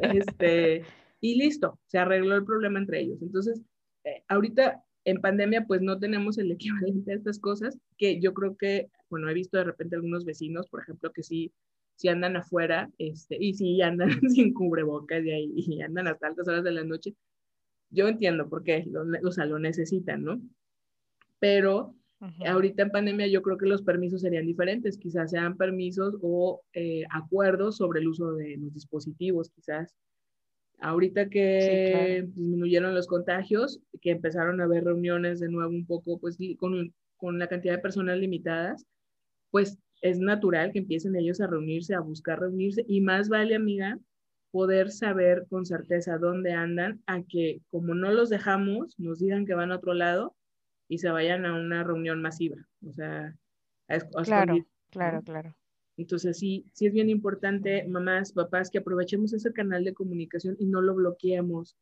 este, 0.00 0.82
y 1.20 1.36
listo, 1.36 1.78
se 1.86 1.98
arregló 1.98 2.34
el 2.34 2.44
problema 2.44 2.78
entre 2.78 3.00
ellos. 3.00 3.22
Entonces, 3.22 3.62
eh, 4.04 4.22
ahorita 4.28 4.82
en 5.04 5.20
pandemia, 5.20 5.64
pues 5.66 5.80
no 5.80 5.98
tenemos 5.98 6.38
el 6.38 6.50
equivalente 6.52 7.12
a 7.12 7.14
estas 7.14 7.38
cosas, 7.38 7.78
que 7.96 8.20
yo 8.20 8.34
creo 8.34 8.56
que, 8.56 8.90
bueno, 9.08 9.28
he 9.30 9.34
visto 9.34 9.56
de 9.56 9.64
repente 9.64 9.96
algunos 9.96 10.24
vecinos, 10.24 10.68
por 10.68 10.82
ejemplo, 10.82 11.12
que 11.12 11.22
sí 11.22 11.52
si 11.96 12.08
andan 12.08 12.36
afuera, 12.36 12.90
este, 12.98 13.36
y 13.40 13.54
si 13.54 13.82
andan 13.82 14.08
sin 14.30 14.54
cubrebocas 14.54 15.24
y, 15.24 15.30
ahí, 15.30 15.52
y 15.56 15.82
andan 15.82 16.08
hasta 16.08 16.28
altas 16.28 16.46
horas 16.46 16.64
de 16.64 16.72
la 16.72 16.84
noche, 16.84 17.14
yo 17.90 18.08
entiendo 18.08 18.48
por 18.48 18.62
qué, 18.62 18.84
lo, 18.86 19.04
o 19.26 19.32
sea, 19.32 19.46
lo 19.46 19.58
necesitan, 19.58 20.22
¿no? 20.22 20.40
Pero 21.38 21.94
ahorita 22.46 22.82
en 22.82 22.90
pandemia 22.90 23.26
yo 23.26 23.42
creo 23.42 23.58
que 23.58 23.66
los 23.66 23.82
permisos 23.82 24.22
serían 24.22 24.46
diferentes, 24.46 24.98
quizás 24.98 25.30
sean 25.30 25.56
permisos 25.56 26.16
o 26.22 26.62
eh, 26.72 27.04
acuerdos 27.10 27.76
sobre 27.76 28.00
el 28.00 28.08
uso 28.08 28.34
de 28.34 28.56
los 28.56 28.72
dispositivos, 28.72 29.50
quizás. 29.50 29.94
Ahorita 30.78 31.28
que 31.30 32.26
disminuyeron 32.34 32.94
los 32.94 33.06
contagios, 33.06 33.80
que 34.00 34.10
empezaron 34.10 34.60
a 34.60 34.64
haber 34.64 34.84
reuniones 34.84 35.40
de 35.40 35.48
nuevo 35.48 35.70
un 35.70 35.86
poco, 35.86 36.18
pues 36.18 36.36
con, 36.58 36.94
con 37.16 37.38
la 37.38 37.48
cantidad 37.48 37.74
de 37.74 37.82
personas 37.82 38.18
limitadas, 38.18 38.84
pues 39.50 39.78
es 40.00 40.18
natural 40.18 40.72
que 40.72 40.80
empiecen 40.80 41.16
ellos 41.16 41.40
a 41.40 41.46
reunirse, 41.46 41.94
a 41.94 42.00
buscar 42.00 42.40
reunirse 42.40 42.84
y 42.86 43.00
más 43.00 43.28
vale, 43.28 43.54
amiga, 43.54 43.98
poder 44.50 44.90
saber 44.90 45.46
con 45.48 45.66
certeza 45.66 46.18
dónde 46.18 46.52
andan 46.52 47.02
a 47.06 47.22
que 47.22 47.60
como 47.68 47.94
no 47.94 48.10
los 48.10 48.30
dejamos, 48.30 48.98
nos 48.98 49.18
digan 49.18 49.46
que 49.46 49.54
van 49.54 49.72
a 49.72 49.76
otro 49.76 49.94
lado 49.94 50.34
y 50.88 50.98
se 50.98 51.10
vayan 51.10 51.44
a 51.44 51.54
una 51.54 51.84
reunión 51.84 52.22
masiva. 52.22 52.56
O 52.86 52.92
sea, 52.92 53.36
claro, 54.24 54.66
claro, 54.90 55.22
claro. 55.22 55.56
Entonces 55.96 56.38
sí, 56.38 56.66
sí 56.72 56.86
es 56.86 56.92
bien 56.92 57.08
importante, 57.08 57.86
mamás, 57.88 58.32
papás, 58.32 58.70
que 58.70 58.78
aprovechemos 58.78 59.32
ese 59.32 59.52
canal 59.52 59.84
de 59.84 59.94
comunicación 59.94 60.56
y 60.58 60.66
no 60.66 60.82
lo 60.82 60.94
bloqueemos 60.94 61.76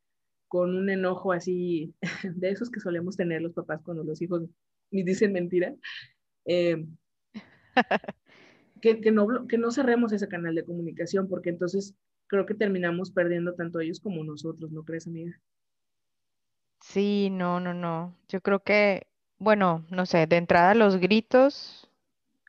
con 0.47 0.75
un 0.75 0.89
enojo 0.89 1.33
así, 1.33 1.93
de 2.35 2.49
esos 2.49 2.69
que 2.69 2.79
solemos 2.79 3.17
tener 3.17 3.41
los 3.41 3.53
papás 3.53 3.81
cuando 3.83 4.03
los 4.03 4.21
hijos 4.21 4.43
dicen 4.91 5.33
mentira. 5.33 5.75
Eh, 6.45 6.85
que, 8.81 9.11
no, 9.11 9.47
que 9.47 9.57
no 9.57 9.71
cerremos 9.71 10.11
ese 10.13 10.27
canal 10.29 10.55
de 10.55 10.63
comunicación, 10.65 11.27
porque 11.27 11.49
entonces 11.49 11.95
creo 12.27 12.45
que 12.45 12.53
terminamos 12.55 13.11
perdiendo 13.11 13.53
tanto 13.55 13.79
ellos 13.79 13.99
como 13.99 14.23
nosotros, 14.23 14.71
¿no 14.71 14.83
crees, 14.83 15.07
amiga? 15.07 15.41
Sí, 16.81 17.29
no, 17.31 17.59
no, 17.59 17.73
no. 17.73 18.15
Yo 18.29 18.41
creo 18.41 18.63
que, 18.63 19.07
bueno, 19.39 19.85
no 19.89 20.05
sé, 20.05 20.27
de 20.27 20.37
entrada 20.37 20.75
los 20.75 20.97
gritos 20.97 21.89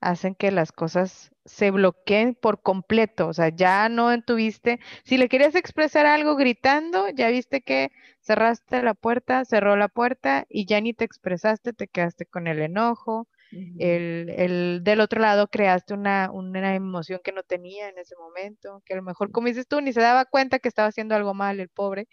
hacen 0.00 0.34
que 0.34 0.50
las 0.52 0.72
cosas 0.72 1.32
se 1.46 1.70
bloqueen 1.72 2.34
por 2.36 2.62
completo, 2.62 3.28
o 3.28 3.34
sea, 3.34 3.50
ya 3.50 3.88
no 3.90 4.20
tuviste, 4.22 4.80
si 5.04 5.18
le 5.18 5.28
querías 5.28 5.54
expresar 5.56 6.06
algo 6.06 6.36
gritando, 6.36 7.08
ya 7.10 7.28
viste 7.30 7.62
que 7.62 7.90
cerraste 8.20 8.82
la 8.82 8.94
puerta, 8.94 9.44
cerró 9.46 9.76
la 9.76 9.88
puerta 9.88 10.46
y 10.50 10.66
ya 10.66 10.80
ni 10.82 10.94
te 10.94 11.04
expresaste, 11.04 11.72
te 11.74 11.88
quedaste 11.88 12.26
con 12.26 12.46
el 12.48 12.60
enojo, 12.62 13.28
el, 13.50 14.28
el, 14.36 14.80
del 14.82 15.00
otro 15.00 15.20
lado 15.20 15.48
creaste 15.48 15.94
una, 15.94 16.30
una, 16.32 16.74
emoción 16.74 17.20
que 17.22 17.32
no 17.32 17.42
tenía 17.42 17.88
en 17.88 17.98
ese 17.98 18.14
momento, 18.16 18.82
que 18.84 18.94
a 18.94 18.96
lo 18.96 19.02
mejor, 19.02 19.30
como 19.30 19.48
dices 19.48 19.66
tú, 19.68 19.80
ni 19.80 19.92
se 19.92 20.00
daba 20.00 20.24
cuenta 20.24 20.58
que 20.58 20.68
estaba 20.68 20.88
haciendo 20.88 21.14
algo 21.14 21.34
mal 21.34 21.60
el 21.60 21.68
pobre 21.68 22.08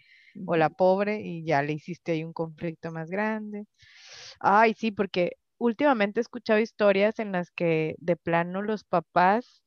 o 0.46 0.56
la 0.56 0.70
pobre 0.70 1.20
y 1.20 1.44
ya 1.44 1.62
le 1.62 1.74
hiciste 1.74 2.12
ahí 2.12 2.24
un 2.24 2.32
conflicto 2.32 2.92
más 2.92 3.10
grande. 3.10 3.66
Ay, 4.40 4.74
sí, 4.74 4.90
porque 4.92 5.32
últimamente 5.58 6.20
he 6.20 6.22
escuchado 6.22 6.60
historias 6.60 7.18
en 7.18 7.32
las 7.32 7.50
que 7.50 7.96
de 7.98 8.16
plano 8.16 8.62
los 8.62 8.84
papás 8.84 9.62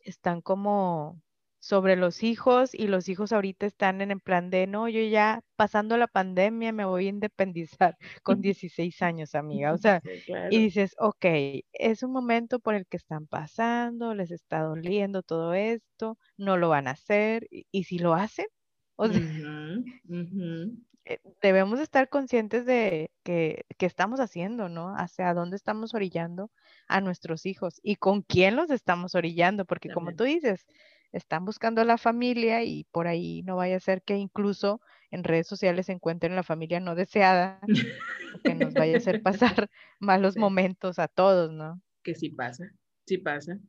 están 0.00 0.40
como 0.42 1.20
sobre 1.64 1.96
los 1.96 2.22
hijos 2.22 2.74
y 2.74 2.88
los 2.88 3.08
hijos 3.08 3.32
ahorita 3.32 3.64
están 3.64 4.02
en 4.02 4.10
el 4.10 4.20
plan 4.20 4.50
de, 4.50 4.66
no, 4.66 4.86
yo 4.86 5.00
ya 5.00 5.40
pasando 5.56 5.96
la 5.96 6.06
pandemia 6.06 6.72
me 6.72 6.84
voy 6.84 7.06
a 7.06 7.08
independizar 7.08 7.96
con 8.22 8.42
16 8.42 9.00
años, 9.00 9.34
amiga. 9.34 9.72
O 9.72 9.78
sea, 9.78 10.02
y 10.50 10.58
dices, 10.58 10.94
ok, 10.98 11.24
es 11.72 12.02
un 12.02 12.12
momento 12.12 12.58
por 12.58 12.74
el 12.74 12.86
que 12.86 12.98
están 12.98 13.26
pasando, 13.26 14.14
les 14.14 14.30
está 14.30 14.60
doliendo 14.60 15.22
todo 15.22 15.54
esto, 15.54 16.18
no 16.36 16.58
lo 16.58 16.68
van 16.68 16.86
a 16.86 16.90
hacer, 16.90 17.46
y, 17.50 17.84
si 17.84 17.98
lo 17.98 18.12
hacen, 18.12 18.46
O 18.96 19.08
sea, 19.08 19.22
eh, 21.06 21.18
debemos 21.40 21.80
estar 21.80 22.10
conscientes 22.10 22.66
de 22.66 23.10
que, 23.22 23.64
que, 23.78 23.86
estamos 23.86 24.20
haciendo, 24.20 24.68
¿no? 24.68 24.94
Hacia 24.96 25.32
dónde 25.32 25.56
estamos 25.56 25.94
orillando 25.94 26.50
a 26.88 27.00
nuestros 27.00 27.46
hijos 27.46 27.80
y 27.82 27.96
con 27.96 28.20
quién 28.20 28.54
los 28.54 28.70
estamos 28.70 29.14
orillando, 29.14 29.64
porque 29.64 29.90
como 29.90 30.14
tú 30.14 30.24
dices, 30.24 30.66
están 31.14 31.44
buscando 31.44 31.80
a 31.80 31.84
la 31.84 31.96
familia 31.96 32.64
y 32.64 32.84
por 32.90 33.06
ahí 33.06 33.42
no 33.42 33.56
vaya 33.56 33.76
a 33.76 33.80
ser 33.80 34.02
que 34.02 34.16
incluso 34.16 34.80
en 35.12 35.22
redes 35.22 35.46
sociales 35.46 35.86
se 35.86 35.92
encuentren 35.92 36.34
la 36.34 36.42
familia 36.42 36.80
no 36.80 36.96
deseada, 36.96 37.60
que 38.42 38.54
nos 38.54 38.74
vaya 38.74 38.94
a 38.94 38.98
hacer 38.98 39.22
pasar 39.22 39.70
malos 40.00 40.36
momentos 40.36 40.98
a 40.98 41.06
todos, 41.06 41.52
¿no? 41.52 41.80
Que 42.02 42.14
sí 42.16 42.30
pasa, 42.30 42.72
sí 43.06 43.18
pasa. 43.18 43.60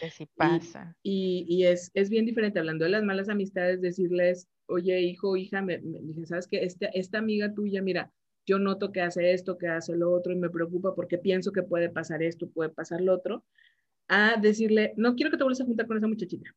Que 0.00 0.10
sí 0.10 0.26
pasa. 0.34 0.96
Y, 1.02 1.44
y, 1.46 1.66
es, 1.66 1.90
es, 1.94 2.08
bien 2.08 2.24
diferente, 2.24 2.58
hablando 2.58 2.84
de 2.84 2.90
las 2.90 3.04
malas 3.04 3.28
amistades, 3.28 3.80
decirles, 3.80 4.48
oye, 4.66 4.98
hijo, 5.02 5.36
hija, 5.36 5.62
me, 5.62 5.78
dije, 5.78 6.26
¿sabes 6.26 6.48
qué? 6.48 6.64
Esta, 6.64 6.86
esta 6.86 7.18
amiga 7.18 7.52
tuya, 7.52 7.82
mira, 7.82 8.10
yo 8.46 8.58
noto 8.58 8.90
que 8.90 9.02
hace 9.02 9.32
esto, 9.32 9.58
que 9.58 9.68
hace 9.68 9.94
lo 9.94 10.10
otro 10.10 10.32
y 10.32 10.36
me 10.36 10.50
preocupa 10.50 10.94
porque 10.94 11.18
pienso 11.18 11.52
que 11.52 11.62
puede 11.62 11.90
pasar 11.90 12.22
esto, 12.22 12.48
puede 12.48 12.70
pasar 12.70 13.02
lo 13.02 13.14
otro, 13.14 13.44
a 14.08 14.36
decirle, 14.40 14.94
no 14.96 15.14
quiero 15.14 15.30
que 15.30 15.36
te 15.36 15.44
vuelvas 15.44 15.60
a 15.60 15.66
juntar 15.66 15.86
con 15.86 15.96
esa 15.96 16.08
muchachita. 16.08 16.50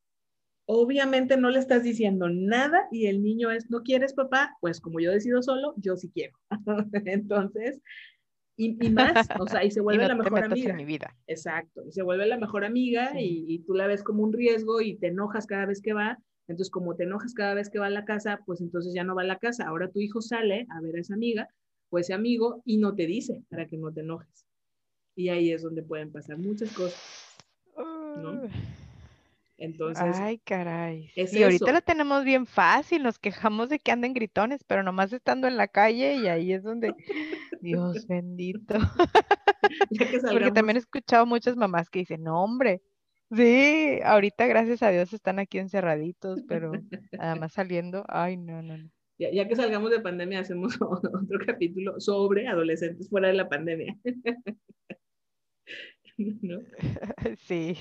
Obviamente 0.69 1.37
no 1.37 1.49
le 1.49 1.59
estás 1.59 1.83
diciendo 1.83 2.29
nada 2.29 2.87
y 2.91 3.07
el 3.07 3.23
niño 3.23 3.51
es, 3.51 3.69
¿no 3.69 3.83
quieres 3.83 4.13
papá? 4.13 4.55
Pues 4.59 4.81
como 4.81 4.99
yo 4.99 5.11
decido 5.11 5.41
solo, 5.41 5.73
yo 5.77 5.95
sí 5.95 6.09
quiero. 6.13 6.37
Entonces, 7.05 7.81
y, 8.57 8.73
más, 8.89 9.27
o 9.39 9.47
sea, 9.47 9.63
y 9.63 9.71
se 9.71 9.81
vuelve 9.81 10.07
la 10.07 10.15
mejor 10.15 10.43
amiga. 10.43 10.73
mi 10.73 10.85
vida. 10.85 11.15
Exacto, 11.27 11.83
y 11.87 11.91
se 11.91 12.03
vuelve 12.03 12.25
la 12.25 12.37
mejor 12.37 12.65
amiga 12.65 13.19
y, 13.19 13.45
y, 13.47 13.59
tú 13.59 13.73
la 13.73 13.87
ves 13.87 14.03
como 14.03 14.23
un 14.23 14.33
riesgo 14.33 14.81
y 14.81 14.97
te 14.97 15.07
enojas 15.07 15.47
cada 15.47 15.65
vez 15.65 15.81
que 15.81 15.93
va 15.93 16.19
entonces, 16.47 16.71
como 16.71 16.95
te 16.95 17.03
enojas 17.03 17.33
cada 17.33 17.53
vez 17.53 17.69
que 17.69 17.79
va 17.79 17.87
a 17.87 17.91
la 17.91 18.05
casa, 18.05 18.39
pues 18.45 18.61
entonces 18.61 18.93
ya 18.93 19.03
no 19.03 19.15
va 19.15 19.21
a 19.21 19.25
la 19.25 19.37
casa. 19.37 19.67
Ahora 19.67 19.91
tu 19.91 19.99
hijo 19.99 20.21
sale 20.21 20.65
a 20.69 20.81
ver 20.81 20.95
a 20.95 21.01
esa 21.01 21.13
amiga 21.13 21.49
o 21.89 21.99
ese 21.99 22.13
amigo 22.13 22.61
y 22.65 22.77
no 22.77 22.95
te 22.95 23.05
dice 23.05 23.43
para 23.49 23.67
que 23.67 23.77
no 23.77 23.91
te 23.91 24.01
enojes. 24.01 24.45
Y 25.15 25.29
ahí 25.29 25.51
es 25.51 25.61
donde 25.61 25.83
pueden 25.83 26.11
pasar 26.11 26.37
muchas 26.37 26.71
cosas. 26.73 27.01
¿no? 27.75 28.41
Entonces. 29.57 30.15
Ay, 30.19 30.37
caray. 30.39 31.11
y 31.15 31.43
ahorita 31.43 31.71
lo 31.71 31.81
tenemos 31.81 32.23
bien 32.23 32.45
fácil, 32.45 33.03
nos 33.03 33.17
quejamos 33.17 33.69
de 33.69 33.79
que 33.79 33.91
anden 33.91 34.13
gritones, 34.13 34.63
pero 34.63 34.83
nomás 34.83 35.11
estando 35.13 35.47
en 35.47 35.57
la 35.57 35.67
calle 35.67 36.15
y 36.15 36.27
ahí 36.27 36.53
es 36.53 36.63
donde. 36.63 36.93
Dios 37.61 38.07
bendito. 38.07 38.75
Porque 40.31 40.51
también 40.51 40.77
he 40.77 40.79
escuchado 40.79 41.25
muchas 41.25 41.55
mamás 41.55 41.89
que 41.89 41.99
dicen, 41.99 42.23
no, 42.23 42.43
hombre, 42.43 42.81
Sí, 43.29 43.99
ahorita 44.05 44.47
gracias 44.47 44.81
a 44.83 44.89
Dios 44.89 45.11
están 45.11 45.39
aquí 45.39 45.57
encerraditos, 45.57 46.43
pero 46.47 46.71
además 47.19 47.51
saliendo, 47.51 48.05
ay, 48.07 48.37
no, 48.37 48.61
no, 48.61 48.77
no. 48.77 48.89
Ya, 49.19 49.31
ya, 49.33 49.47
que 49.47 49.55
salgamos 49.55 49.91
de 49.91 49.99
pandemia, 49.99 50.39
hacemos 50.39 50.75
otro 50.81 51.39
capítulo 51.45 51.99
sobre 51.99 52.47
adolescentes 52.47 53.09
fuera 53.09 53.27
de 53.27 53.33
la 53.33 53.49
pandemia. 53.49 53.97
¿No? 56.17 56.59
Sí. 57.39 57.75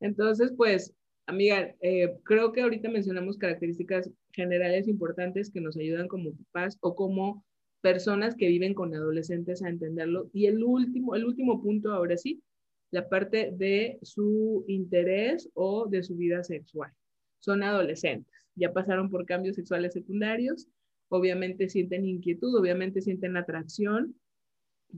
Entonces, 0.00 0.52
pues, 0.56 0.94
amiga, 1.26 1.74
eh, 1.80 2.16
creo 2.24 2.52
que 2.52 2.62
ahorita 2.62 2.88
mencionamos 2.88 3.38
características 3.38 4.10
generales 4.32 4.88
importantes 4.88 5.50
que 5.50 5.60
nos 5.60 5.76
ayudan 5.76 6.08
como 6.08 6.32
papás 6.32 6.76
o 6.80 6.94
como 6.94 7.44
personas 7.80 8.34
que 8.34 8.48
viven 8.48 8.74
con 8.74 8.94
adolescentes 8.94 9.62
a 9.62 9.68
entenderlo. 9.68 10.30
Y 10.32 10.46
el 10.46 10.62
último, 10.64 11.14
el 11.14 11.24
último 11.24 11.62
punto, 11.62 11.92
ahora 11.92 12.16
sí, 12.16 12.42
la 12.90 13.08
parte 13.08 13.50
de 13.52 13.98
su 14.02 14.64
interés 14.68 15.50
o 15.54 15.86
de 15.86 16.02
su 16.02 16.16
vida 16.16 16.42
sexual. 16.44 16.92
Son 17.40 17.62
adolescentes, 17.62 18.32
ya 18.54 18.72
pasaron 18.72 19.10
por 19.10 19.26
cambios 19.26 19.56
sexuales 19.56 19.92
secundarios, 19.92 20.68
obviamente 21.08 21.68
sienten 21.68 22.06
inquietud, 22.06 22.56
obviamente 22.56 23.00
sienten 23.00 23.36
atracción 23.36 24.14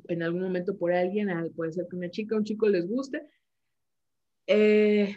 en 0.09 0.22
algún 0.22 0.42
momento 0.42 0.76
por 0.76 0.92
alguien, 0.92 1.28
puede 1.54 1.72
ser 1.72 1.87
que 1.90 1.96
una 1.96 2.11
chica 2.11 2.37
un 2.37 2.44
chico 2.44 2.68
les 2.68 2.87
guste. 2.87 3.22
Eh, 4.46 5.16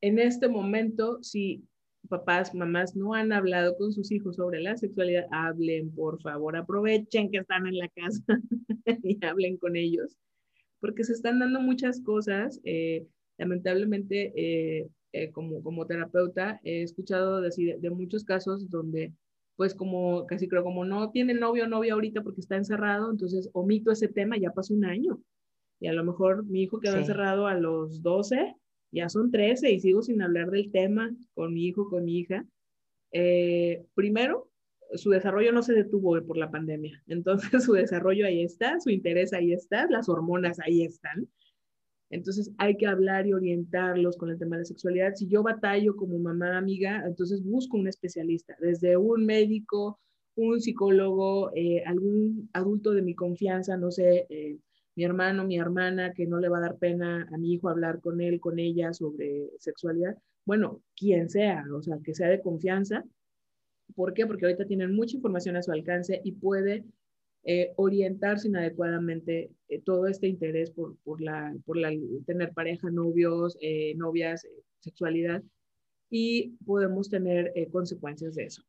en 0.00 0.18
este 0.18 0.48
momento, 0.48 1.22
si 1.22 1.64
papás, 2.08 2.54
mamás 2.54 2.96
no 2.96 3.14
han 3.14 3.32
hablado 3.32 3.76
con 3.76 3.92
sus 3.92 4.10
hijos 4.10 4.36
sobre 4.36 4.60
la 4.60 4.76
sexualidad, 4.76 5.26
hablen, 5.30 5.94
por 5.94 6.20
favor, 6.20 6.56
aprovechen 6.56 7.30
que 7.30 7.38
están 7.38 7.66
en 7.66 7.78
la 7.78 7.88
casa 7.88 8.24
y 9.04 9.24
hablen 9.24 9.56
con 9.56 9.76
ellos 9.76 10.16
porque 10.82 11.04
se 11.04 11.12
están 11.12 11.38
dando 11.38 11.60
muchas 11.60 12.02
cosas. 12.02 12.60
Eh, 12.64 13.06
lamentablemente, 13.38 14.32
eh, 14.34 15.30
como, 15.32 15.62
como 15.62 15.86
terapeuta, 15.86 16.60
he 16.64 16.82
escuchado 16.82 17.40
decir 17.40 17.78
de, 17.78 17.90
muchos 17.90 18.24
casos 18.24 18.68
donde, 18.68 19.14
pues 19.56 19.74
como 19.74 20.26
casi 20.26 20.48
creo, 20.48 20.64
como 20.64 20.84
no 20.84 21.10
tiene 21.12 21.34
novio 21.34 21.64
o 21.64 21.68
novia 21.68 21.94
ahorita 21.94 22.22
porque 22.22 22.40
está 22.40 22.56
encerrado, 22.56 23.12
entonces 23.12 23.48
omito 23.52 23.92
ese 23.92 24.08
tema, 24.08 24.36
ya 24.36 24.50
pasó 24.52 24.74
un 24.74 24.84
año. 24.84 25.22
Y 25.82 25.88
a 25.88 25.92
lo 25.92 26.04
mejor 26.04 26.44
mi 26.44 26.62
hijo 26.62 26.78
quedó 26.78 26.96
encerrado 26.96 27.48
a 27.48 27.54
los 27.54 28.02
12, 28.02 28.54
ya 28.92 29.08
son 29.08 29.32
13 29.32 29.72
y 29.72 29.80
sigo 29.80 30.00
sin 30.00 30.22
hablar 30.22 30.48
del 30.52 30.70
tema 30.70 31.10
con 31.34 31.52
mi 31.52 31.66
hijo, 31.66 31.90
con 31.90 32.04
mi 32.04 32.20
hija. 32.20 32.46
primero, 33.94 34.48
su 34.94 35.10
desarrollo 35.10 35.50
no 35.50 35.60
se 35.64 35.74
detuvo 35.74 36.22
por 36.24 36.36
la 36.36 36.52
pandemia. 36.52 37.02
Entonces 37.08 37.64
su 37.64 37.72
desarrollo 37.72 38.26
ahí 38.26 38.44
está, 38.44 38.78
su 38.78 38.90
interés 38.90 39.32
ahí 39.32 39.52
está, 39.52 39.88
las 39.90 40.08
hormonas 40.08 40.60
ahí 40.60 40.82
están. 40.84 41.28
Entonces 42.10 42.52
hay 42.58 42.76
que 42.76 42.86
hablar 42.86 43.26
y 43.26 43.32
orientarlos 43.32 44.16
con 44.16 44.30
el 44.30 44.38
tema 44.38 44.54
de 44.54 44.60
la 44.60 44.66
sexualidad. 44.66 45.14
Si 45.16 45.26
yo 45.26 45.42
batallo 45.42 45.96
como 45.96 46.16
mamá 46.20 46.56
amiga, 46.58 47.02
entonces 47.08 47.42
busco 47.42 47.76
un 47.76 47.88
especialista, 47.88 48.54
desde 48.60 48.96
un 48.96 49.26
médico, 49.26 49.98
un 50.36 50.60
psicólogo, 50.60 51.50
eh, 51.56 51.82
algún 51.86 52.48
adulto 52.52 52.92
de 52.92 53.02
mi 53.02 53.16
confianza, 53.16 53.76
no 53.76 53.90
sé, 53.90 54.26
eh, 54.28 54.58
mi 54.94 55.04
hermano, 55.04 55.44
mi 55.44 55.58
hermana, 55.58 56.12
que 56.12 56.26
no 56.26 56.38
le 56.40 56.48
va 56.48 56.58
a 56.58 56.62
dar 56.62 56.76
pena 56.76 57.28
a 57.32 57.38
mi 57.38 57.54
hijo 57.54 57.68
hablar 57.68 58.00
con 58.00 58.20
él, 58.20 58.40
con 58.40 58.58
ella 58.58 58.92
sobre 58.92 59.50
sexualidad. 59.58 60.16
Bueno, 60.44 60.82
quien 60.96 61.30
sea, 61.30 61.64
o 61.72 61.82
sea, 61.82 61.98
que 62.04 62.14
sea 62.14 62.28
de 62.28 62.40
confianza 62.42 63.04
¿Por 63.94 64.14
qué? 64.14 64.26
Porque 64.26 64.46
ahorita 64.46 64.66
tienen 64.66 64.94
mucha 64.94 65.16
información 65.16 65.56
a 65.56 65.62
su 65.62 65.72
alcance 65.72 66.20
y 66.24 66.32
puede 66.32 66.84
eh, 67.44 67.72
orientarse 67.76 68.48
inadecuadamente 68.48 69.50
eh, 69.68 69.80
todo 69.80 70.06
este 70.06 70.28
interés 70.28 70.70
por, 70.70 70.96
por, 70.98 71.20
la, 71.20 71.54
por 71.64 71.76
la, 71.76 71.90
tener 72.26 72.52
pareja, 72.52 72.90
novios, 72.90 73.56
eh, 73.60 73.94
novias, 73.96 74.46
sexualidad, 74.80 75.42
y 76.10 76.50
podemos 76.66 77.08
tener 77.08 77.52
consecuencias 77.70 78.34
de 78.34 78.44
eso. 78.44 78.62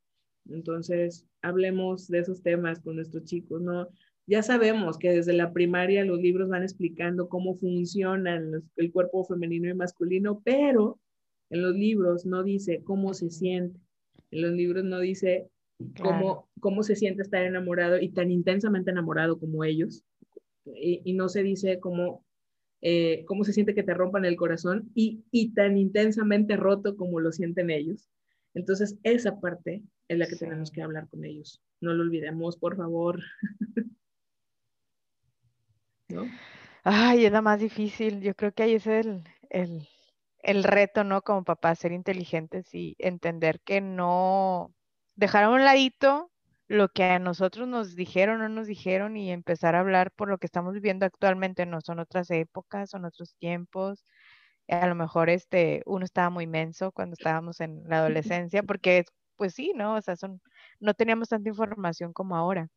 Entonces, 0.50 1.26
hablemos 1.42 2.08
de 2.08 2.20
esos 2.20 2.42
temas 2.42 2.80
con 2.80 2.96
nuestros 2.96 3.26
chicos, 3.26 3.62
¿no? 3.62 3.90
Ya 4.26 4.42
sabemos 4.42 4.98
que 4.98 5.12
desde 5.12 5.34
la 5.34 5.52
primaria 5.52 6.06
los 6.06 6.20
libros 6.20 6.50
van 6.50 6.64
explicando 6.64 7.28
cómo 7.28 7.56
funcionan 7.56 8.64
el 8.78 8.92
cuerpo 8.92 9.26
femenino 9.26 9.70
y 9.70 9.74
masculino, 9.74 10.42
pero 10.44 11.00
en 11.50 11.62
los 11.62 11.76
libros 11.76 12.26
no 12.26 12.44
dice 12.44 12.82
cómo 12.84 13.14
se 13.14 13.30
siente 13.30 13.80
en 14.34 14.42
los 14.42 14.52
libros 14.52 14.84
no 14.84 15.00
dice 15.00 15.48
cómo, 16.02 16.50
cómo 16.60 16.84
se 16.84 16.96
siente 16.96 17.22
estar 17.22 17.44
enamorado 17.44 18.00
y 18.00 18.10
tan 18.10 18.32
intensamente 18.32 18.92
enamorado 18.92 19.40
como 19.40 19.64
ellos. 19.64 20.04
Y, 20.66 21.14
no 21.14 21.30
se 21.30 21.44
dice 21.44 21.80
cómo, 21.80 22.26
eh, 22.82 23.26
cómo 23.28 23.44
se 23.44 23.54
siente 23.54 23.76
que 23.76 23.84
te 23.84 23.94
rompan 23.94 24.26
el 24.26 24.38
corazón 24.38 24.90
y, 24.96 25.24
y, 25.30 25.54
tan 25.54 25.78
intensamente 25.78 26.58
roto 26.58 26.96
como 26.96 27.20
lo 27.20 27.32
sienten 27.32 27.70
ellos. 27.70 28.10
Entonces, 28.56 28.98
esa 29.04 29.40
parte 29.40 29.84
es 30.08 30.18
la 30.18 30.26
que 30.26 30.36
tenemos 30.36 30.72
que 30.72 30.82
hablar 30.82 31.08
con 31.10 31.26
ellos. 31.26 31.62
No 31.82 31.94
lo 31.94 32.02
olvidemos, 32.02 32.58
por 32.58 32.76
favor. 32.76 33.20
¿No? 36.14 36.32
Ay, 36.84 37.26
es 37.26 37.32
la 37.32 37.42
más 37.42 37.60
difícil. 37.60 38.22
Yo 38.22 38.36
creo 38.36 38.54
que 38.54 38.64
ahí 38.64 38.74
es 38.76 38.88
el, 38.88 39.24
el, 39.50 39.88
el 40.40 40.64
reto, 40.64 41.04
¿no? 41.04 41.22
Como 41.22 41.44
papá, 41.44 41.76
ser 41.76 41.92
inteligentes 41.92 42.74
y 42.74 42.96
entender 43.00 43.62
que 43.62 43.82
no 43.82 44.74
dejar 45.16 45.46
a 45.46 45.50
un 45.50 45.64
ladito 45.64 46.32
lo 46.68 46.90
que 46.90 47.04
a 47.06 47.20
nosotros 47.20 47.68
nos 47.68 47.96
dijeron 47.96 48.42
o 48.42 48.50
no 48.50 48.56
nos 48.56 48.68
dijeron 48.68 49.18
y 49.18 49.32
empezar 49.32 49.76
a 49.76 49.82
hablar 49.82 50.12
por 50.12 50.30
lo 50.30 50.38
que 50.40 50.48
estamos 50.48 50.74
viviendo 50.74 51.06
actualmente, 51.06 51.66
no 51.66 51.82
son 51.82 52.00
otras 52.00 52.32
épocas, 52.32 52.90
son 52.90 53.06
otros 53.06 53.36
tiempos. 53.38 54.06
A 54.70 54.88
lo 54.88 54.96
mejor 54.96 55.30
este, 55.30 55.84
uno 55.86 56.06
estaba 56.06 56.30
muy 56.30 56.48
menso 56.48 56.92
cuando 56.92 57.14
estábamos 57.16 57.60
en 57.62 57.84
la 57.88 58.00
adolescencia, 58.00 58.64
porque 58.64 59.06
pues 59.38 59.54
sí, 59.54 59.74
¿no? 59.76 59.96
O 59.96 60.02
sea, 60.02 60.16
son, 60.16 60.42
no 60.80 60.94
teníamos 60.94 61.30
tanta 61.30 61.50
información 61.50 62.14
como 62.14 62.36
ahora. 62.36 62.70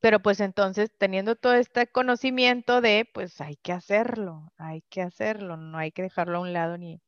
Pero 0.00 0.20
pues 0.20 0.40
entonces, 0.40 0.90
teniendo 0.98 1.36
todo 1.36 1.54
este 1.54 1.86
conocimiento 1.86 2.80
de, 2.80 3.08
pues 3.12 3.40
hay 3.40 3.56
que 3.56 3.72
hacerlo, 3.72 4.52
hay 4.56 4.82
que 4.88 5.02
hacerlo, 5.02 5.56
no 5.56 5.78
hay 5.78 5.90
que 5.90 6.02
dejarlo 6.02 6.38
a 6.38 6.40
un 6.40 6.52
lado 6.52 6.78
ni 6.78 7.00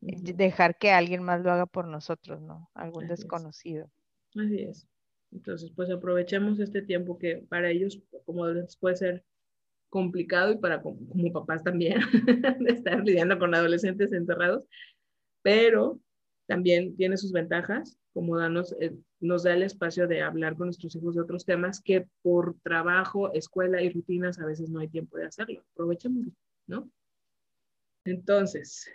dejar 0.00 0.76
que 0.76 0.90
alguien 0.90 1.22
más 1.22 1.40
lo 1.42 1.50
haga 1.50 1.66
por 1.66 1.86
nosotros, 1.86 2.40
¿no? 2.42 2.70
Algún 2.74 3.06
desconocido. 3.08 3.90
Así 4.36 4.60
es. 4.60 4.86
Entonces, 5.32 5.72
pues 5.74 5.90
aprovechemos 5.90 6.60
este 6.60 6.82
tiempo 6.82 7.18
que 7.18 7.44
para 7.48 7.70
ellos, 7.70 8.00
como 8.24 8.44
puede 8.80 8.96
ser 8.96 9.24
complicado 9.88 10.52
y 10.52 10.58
para 10.58 10.82
como, 10.82 10.98
papás 11.32 11.62
también, 11.62 11.98
de 12.60 12.72
estar 12.72 13.02
lidiando 13.04 13.38
con 13.38 13.54
adolescentes 13.54 14.12
encerrados, 14.12 14.64
pero 15.42 16.00
también 16.46 16.96
tiene 16.96 17.16
sus 17.16 17.32
ventajas, 17.32 17.98
como 18.14 18.38
danos, 18.38 18.74
eh, 18.80 18.96
nos 19.20 19.42
da 19.42 19.52
el 19.52 19.64
espacio 19.64 20.06
de 20.06 20.22
hablar 20.22 20.56
con 20.56 20.68
nuestros 20.68 20.94
hijos 20.94 21.16
de 21.16 21.22
otros 21.22 21.44
temas 21.44 21.82
que 21.82 22.06
por 22.22 22.54
trabajo, 22.62 23.32
escuela 23.34 23.82
y 23.82 23.90
rutinas 23.90 24.38
a 24.38 24.46
veces 24.46 24.70
no 24.70 24.78
hay 24.78 24.88
tiempo 24.88 25.18
de 25.18 25.26
hacerlo. 25.26 25.62
Aprovechémoslo, 25.72 26.32
¿no? 26.68 26.88
Entonces, 28.04 28.88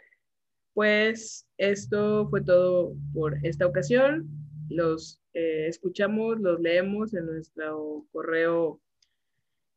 pues 0.74 1.46
esto 1.58 2.28
fue 2.30 2.42
todo 2.42 2.96
por 3.14 3.38
esta 3.46 3.68
ocasión. 3.68 4.30
Los 4.70 5.22
eh, 5.34 5.68
escuchamos, 5.68 6.40
los 6.40 6.60
leemos 6.62 7.14
en 7.14 7.26
nuestro 7.26 8.06
correo 8.12 8.80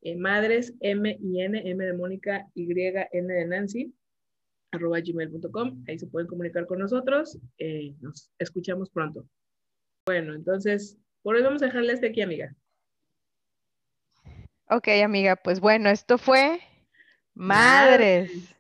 eh, 0.03 0.17
madres, 0.17 0.75
M 0.81 1.19
y 1.21 1.41
N, 1.41 1.69
M 1.69 1.85
de 1.85 1.93
Mónica, 1.95 2.49
Y, 2.55 2.71
N 2.71 3.35
de 3.35 3.47
Nancy, 3.47 3.93
arroba 4.73 5.01
gmail.com. 5.01 5.85
Ahí 5.87 5.99
se 5.99 6.07
pueden 6.07 6.27
comunicar 6.27 6.67
con 6.67 6.79
nosotros. 6.79 7.39
Eh, 7.59 7.95
nos 8.01 8.31
escuchamos 8.39 8.91
pronto. 8.91 9.27
Bueno, 10.07 10.35
entonces, 10.35 10.99
por 11.23 11.37
hoy 11.37 11.43
vamos 11.43 11.63
a 11.63 11.67
dejarle 11.67 11.93
este 11.93 12.09
aquí, 12.09 12.23
amiga. 12.23 12.55
Ok, 14.69 14.89
amiga, 15.05 15.37
pues 15.37 15.61
bueno, 15.61 15.91
esto 15.91 16.19
fue 16.19 16.61
Madres. 17.35 18.55